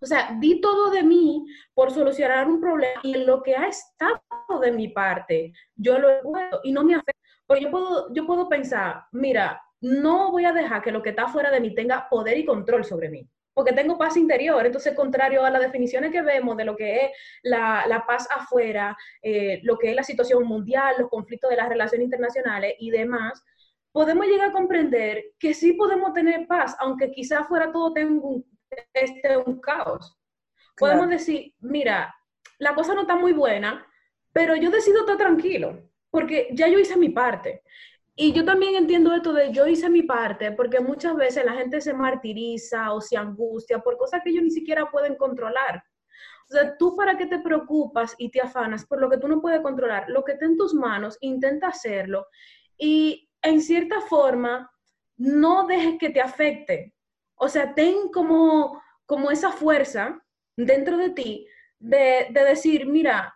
o 0.00 0.06
sea, 0.06 0.36
di 0.38 0.60
todo 0.60 0.92
de 0.92 1.02
mí 1.02 1.44
por 1.74 1.90
solucionar 1.90 2.46
un 2.46 2.60
problema 2.60 3.00
y 3.02 3.16
lo 3.16 3.42
que 3.42 3.56
ha 3.56 3.66
estado 3.66 4.20
de 4.62 4.70
mi 4.70 4.88
parte, 4.88 5.52
yo 5.74 5.98
lo 5.98 6.08
he 6.08 6.22
puesto 6.22 6.60
y 6.62 6.70
no 6.70 6.84
me 6.84 6.94
afecta. 6.94 7.20
Porque 7.46 7.64
yo 7.64 7.70
puedo, 7.72 8.14
yo 8.14 8.26
puedo 8.26 8.48
pensar, 8.48 9.06
mira, 9.10 9.60
no 9.80 10.30
voy 10.30 10.44
a 10.44 10.52
dejar 10.52 10.82
que 10.82 10.92
lo 10.92 11.02
que 11.02 11.10
está 11.10 11.28
fuera 11.28 11.50
de 11.50 11.60
mí 11.60 11.74
tenga 11.74 12.08
poder 12.08 12.38
y 12.38 12.44
control 12.44 12.84
sobre 12.84 13.08
mí, 13.08 13.28
porque 13.54 13.72
tengo 13.72 13.98
paz 13.98 14.16
interior. 14.16 14.64
Entonces, 14.64 14.94
contrario 14.94 15.44
a 15.44 15.50
las 15.50 15.62
definiciones 15.62 16.10
que 16.10 16.22
vemos 16.22 16.56
de 16.56 16.64
lo 16.64 16.76
que 16.76 17.06
es 17.06 17.10
la, 17.42 17.84
la 17.86 18.06
paz 18.06 18.28
afuera, 18.34 18.96
eh, 19.22 19.60
lo 19.62 19.78
que 19.78 19.90
es 19.90 19.96
la 19.96 20.02
situación 20.02 20.44
mundial, 20.44 20.96
los 20.98 21.10
conflictos 21.10 21.50
de 21.50 21.56
las 21.56 21.68
relaciones 21.68 22.04
internacionales 22.04 22.74
y 22.78 22.90
demás, 22.90 23.44
podemos 23.92 24.26
llegar 24.26 24.50
a 24.50 24.52
comprender 24.52 25.24
que 25.38 25.54
sí 25.54 25.72
podemos 25.72 26.12
tener 26.12 26.46
paz, 26.46 26.76
aunque 26.80 27.10
quizás 27.10 27.46
fuera 27.46 27.72
todo 27.72 27.92
tengo 27.92 28.42
este 28.92 29.36
un 29.38 29.60
caos. 29.60 30.16
Podemos 30.76 31.08
decir, 31.08 31.54
mira, 31.60 32.14
la 32.58 32.74
cosa 32.74 32.94
no 32.94 33.02
está 33.02 33.16
muy 33.16 33.32
buena, 33.32 33.86
pero 34.32 34.54
yo 34.54 34.70
decido 34.70 35.00
estar 35.00 35.16
tranquilo, 35.16 35.88
porque 36.10 36.48
ya 36.52 36.68
yo 36.68 36.78
hice 36.78 36.96
mi 36.96 37.08
parte. 37.08 37.62
Y 38.18 38.32
yo 38.32 38.44
también 38.44 38.74
entiendo 38.74 39.14
esto 39.14 39.34
de 39.34 39.52
yo 39.52 39.66
hice 39.66 39.90
mi 39.90 40.02
parte, 40.02 40.50
porque 40.52 40.80
muchas 40.80 41.14
veces 41.14 41.44
la 41.44 41.52
gente 41.52 41.80
se 41.82 41.92
martiriza 41.92 42.92
o 42.92 43.00
se 43.00 43.16
angustia 43.16 43.78
por 43.80 43.98
cosas 43.98 44.22
que 44.24 44.30
ellos 44.30 44.42
ni 44.42 44.50
siquiera 44.50 44.90
pueden 44.90 45.16
controlar. 45.16 45.84
O 46.48 46.54
sea, 46.54 46.76
tú 46.78 46.96
para 46.96 47.18
qué 47.18 47.26
te 47.26 47.40
preocupas 47.40 48.14
y 48.18 48.30
te 48.30 48.40
afanas 48.40 48.86
por 48.86 49.00
lo 49.00 49.10
que 49.10 49.18
tú 49.18 49.28
no 49.28 49.40
puedes 49.40 49.60
controlar, 49.60 50.04
lo 50.08 50.24
que 50.24 50.32
está 50.32 50.46
en 50.46 50.56
tus 50.56 50.72
manos, 50.72 51.18
intenta 51.20 51.68
hacerlo 51.68 52.26
y 52.78 53.28
en 53.42 53.60
cierta 53.60 54.00
forma 54.00 54.70
no 55.16 55.66
dejes 55.66 55.98
que 55.98 56.10
te 56.10 56.20
afecte, 56.20 56.94
o 57.36 57.48
sea, 57.48 57.74
ten 57.74 58.08
como, 58.12 58.82
como 59.06 59.30
esa 59.30 59.50
fuerza 59.50 60.22
dentro 60.56 60.96
de 60.96 61.10
ti 61.10 61.46
de, 61.78 62.28
decir, 62.32 62.86
mira, 62.86 63.34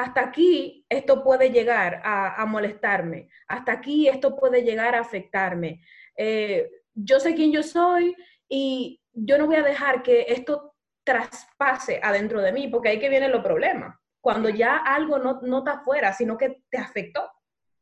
hasta 0.00 0.22
aquí 0.22 0.86
esto 0.88 1.22
puede 1.22 1.50
llegar 1.50 2.00
a, 2.04 2.44
molestarme, 2.46 3.28
hasta 3.48 3.72
aquí 3.72 4.08
esto 4.08 4.34
puede 4.34 4.62
llegar 4.62 4.94
a 4.94 5.00
afectarme. 5.00 5.82
Eh, 6.16 6.70
yo 6.94 7.20
sé 7.20 7.34
quién 7.34 7.52
yo 7.52 7.62
soy 7.62 8.16
y 8.48 9.00
yo 9.12 9.36
no 9.36 9.46
voy 9.46 9.56
a 9.56 9.62
dejar 9.62 10.02
que 10.02 10.26
esto 10.28 10.74
traspase 11.04 12.00
adentro 12.02 12.40
de 12.40 12.52
mí, 12.52 12.68
porque 12.68 12.88
ahí 12.88 12.98
que 12.98 13.08
vienen 13.08 13.32
los 13.32 13.42
problemas, 13.42 13.96
cuando 14.20 14.48
ya 14.48 14.78
algo 14.78 15.18
no, 15.18 15.40
no 15.42 15.58
está 15.58 15.72
afuera, 15.72 16.12
sino 16.12 16.36
que 16.38 16.62
te 16.70 16.78
afectó. 16.78 17.30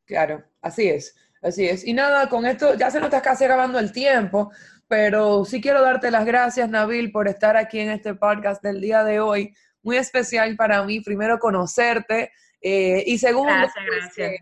Claro, 0.05 0.45
así 0.61 0.89
es, 0.89 1.17
así 1.43 1.69
es. 1.69 1.87
Y 1.87 1.93
nada, 1.93 2.29
con 2.29 2.47
esto 2.47 2.75
ya 2.75 2.91
se 2.91 2.99
nos 2.99 3.09
está 3.09 3.23
casi 3.23 3.45
acabando 3.45 3.79
el 3.79 3.93
tiempo 3.93 4.51
pero 4.89 5.45
sí 5.45 5.61
quiero 5.61 5.83
darte 5.83 6.11
las 6.11 6.25
gracias, 6.25 6.69
Nabil, 6.71 7.13
por 7.13 7.29
estar 7.29 7.59
aquí 7.59 7.79
en 7.79 7.91
este 7.91 8.15
podcast 8.15 8.63
del 8.63 8.81
día 8.81 9.05
de 9.05 9.21
hoy. 9.21 9.55
Muy 9.83 9.97
especial 9.97 10.57
para 10.57 10.83
mí, 10.85 11.01
primero, 11.01 11.39
conocerte 11.39 12.33
eh, 12.61 13.05
y 13.07 13.19
segundo, 13.19 13.53
pues, 13.87 14.41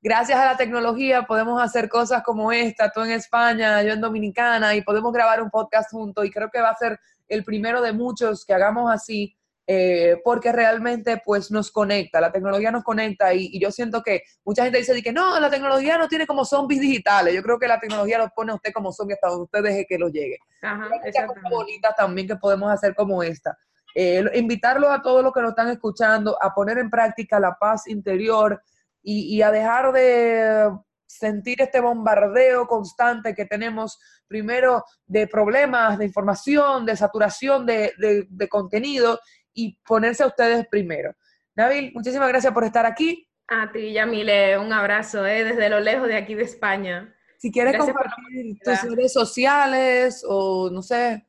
gracias. 0.00 0.38
a 0.38 0.46
la 0.46 0.56
tecnología 0.56 1.24
podemos 1.24 1.62
hacer 1.62 1.88
cosas 1.88 2.22
como 2.22 2.50
esta, 2.50 2.90
tú 2.90 3.02
en 3.02 3.10
España, 3.12 3.82
yo 3.82 3.92
en 3.92 4.00
Dominicana, 4.00 4.74
y 4.74 4.82
podemos 4.82 5.12
grabar 5.12 5.42
un 5.42 5.50
podcast 5.50 5.90
juntos 5.90 6.24
y 6.24 6.30
creo 6.30 6.50
que 6.50 6.60
va 6.60 6.70
a 6.70 6.76
ser 6.76 6.98
el 7.28 7.44
primero 7.44 7.82
de 7.82 7.92
muchos 7.92 8.44
que 8.46 8.54
hagamos 8.54 8.90
así 8.90 9.36
eh, 9.70 10.16
porque 10.24 10.50
realmente 10.50 11.20
pues 11.22 11.50
nos 11.50 11.70
conecta, 11.70 12.22
la 12.22 12.32
tecnología 12.32 12.70
nos 12.70 12.82
conecta 12.82 13.34
y, 13.34 13.60
yo 13.60 13.70
siento 13.70 14.02
que 14.02 14.22
mucha 14.42 14.62
gente 14.62 14.78
dice 14.78 15.02
que 15.02 15.12
no, 15.12 15.38
la 15.38 15.50
tecnología 15.50 15.98
no 15.98 16.08
tiene 16.08 16.26
como 16.26 16.46
zombies 16.46 16.80
digitales, 16.80 17.34
yo 17.34 17.42
creo 17.42 17.58
que 17.58 17.68
la 17.68 17.78
tecnología 17.78 18.16
lo 18.16 18.30
pone 18.30 18.52
a 18.52 18.54
usted 18.54 18.72
como 18.72 18.94
zombie 18.94 19.12
hasta 19.12 19.28
donde 19.28 19.44
usted 19.44 19.62
deje 19.62 19.84
que 19.86 19.98
lo 19.98 20.08
llegue. 20.08 20.38
Ajá, 20.62 20.88
Hay 21.04 21.12
cosas 21.12 21.42
bonitas 21.50 21.94
también 21.94 22.26
que 22.26 22.36
podemos 22.36 22.72
hacer 22.72 22.94
como 22.94 23.22
esta. 23.22 23.58
Eh, 23.94 24.24
invitarlo 24.34 24.90
a 24.90 25.02
todos 25.02 25.22
los 25.22 25.32
que 25.32 25.40
nos 25.40 25.50
están 25.50 25.68
escuchando 25.68 26.36
a 26.40 26.54
poner 26.54 26.78
en 26.78 26.90
práctica 26.90 27.40
la 27.40 27.56
paz 27.58 27.88
interior 27.88 28.62
y, 29.02 29.40
a 29.40 29.50
dejar 29.50 29.92
de 29.92 30.70
sentir 31.06 31.62
este 31.62 31.80
bombardeo 31.80 32.66
constante 32.66 33.34
que 33.34 33.46
tenemos 33.46 33.98
primero 34.26 34.84
de 35.06 35.26
problemas, 35.26 35.96
de 35.96 36.04
información, 36.04 36.84
de 36.84 36.94
saturación 36.94 37.64
de, 37.64 37.92
de 38.28 38.48
contenido 38.48 39.18
y 39.54 39.78
ponerse 39.86 40.24
a 40.24 40.26
ustedes 40.26 40.66
primero. 40.68 41.14
Nabil, 41.54 41.92
muchísimas 41.94 42.28
gracias 42.28 42.52
por 42.52 42.64
estar 42.64 42.84
aquí. 42.84 43.28
A 43.48 43.72
ti, 43.72 43.92
Yamile, 43.92 44.58
un 44.58 44.72
abrazo 44.72 45.24
eh, 45.24 45.42
desde 45.42 45.70
lo 45.70 45.80
lejos 45.80 46.06
de 46.06 46.16
aquí 46.16 46.34
de 46.34 46.44
España. 46.44 47.14
Si 47.38 47.50
quieres 47.50 47.78
compartir 47.78 48.58
tus 48.62 48.94
redes 48.94 49.12
sociales 49.12 50.22
o 50.28 50.68
no 50.70 50.82
sé. 50.82 51.26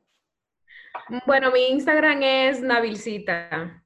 Bueno, 1.26 1.50
mi 1.50 1.68
Instagram 1.68 2.22
es 2.22 2.60
Navilcita. 2.60 3.82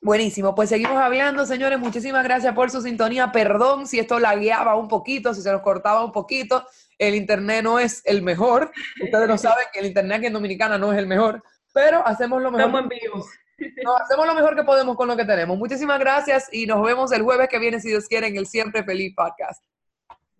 Buenísimo, 0.00 0.54
pues 0.54 0.68
seguimos 0.68 0.96
hablando, 0.96 1.44
señores. 1.44 1.78
Muchísimas 1.78 2.22
gracias 2.22 2.54
por 2.54 2.70
su 2.70 2.80
sintonía. 2.80 3.32
Perdón 3.32 3.86
si 3.86 3.98
esto 3.98 4.20
la 4.20 4.36
guiaba 4.36 4.76
un 4.76 4.86
poquito, 4.86 5.34
si 5.34 5.42
se 5.42 5.50
nos 5.50 5.60
cortaba 5.62 6.04
un 6.04 6.12
poquito. 6.12 6.64
El 6.98 7.16
internet 7.16 7.64
no 7.64 7.80
es 7.80 8.02
el 8.04 8.22
mejor. 8.22 8.70
Ustedes 9.02 9.28
lo 9.28 9.36
saben 9.38 9.66
que 9.72 9.80
el 9.80 9.86
internet 9.86 10.18
aquí 10.18 10.26
en 10.26 10.34
Dominicana 10.34 10.78
no 10.78 10.92
es 10.92 10.98
el 10.98 11.08
mejor, 11.08 11.42
pero 11.74 12.06
hacemos 12.06 12.40
lo 12.40 12.52
mejor. 12.52 12.68
Estamos 12.68 12.82
en 12.82 12.88
vivo. 12.88 13.26
No, 13.82 13.96
hacemos 13.96 14.24
lo 14.24 14.36
mejor 14.36 14.54
que 14.54 14.62
podemos 14.62 14.94
con 14.96 15.08
lo 15.08 15.16
que 15.16 15.24
tenemos. 15.24 15.58
Muchísimas 15.58 15.98
gracias 15.98 16.48
y 16.52 16.64
nos 16.64 16.80
vemos 16.80 17.10
el 17.10 17.22
jueves 17.22 17.48
que 17.48 17.58
viene, 17.58 17.80
si 17.80 17.88
Dios 17.88 18.06
quiere, 18.06 18.28
en 18.28 18.36
el 18.36 18.46
Siempre 18.46 18.84
Feliz 18.84 19.12
Podcast. 19.16 19.64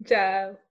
Chao. 0.05 0.68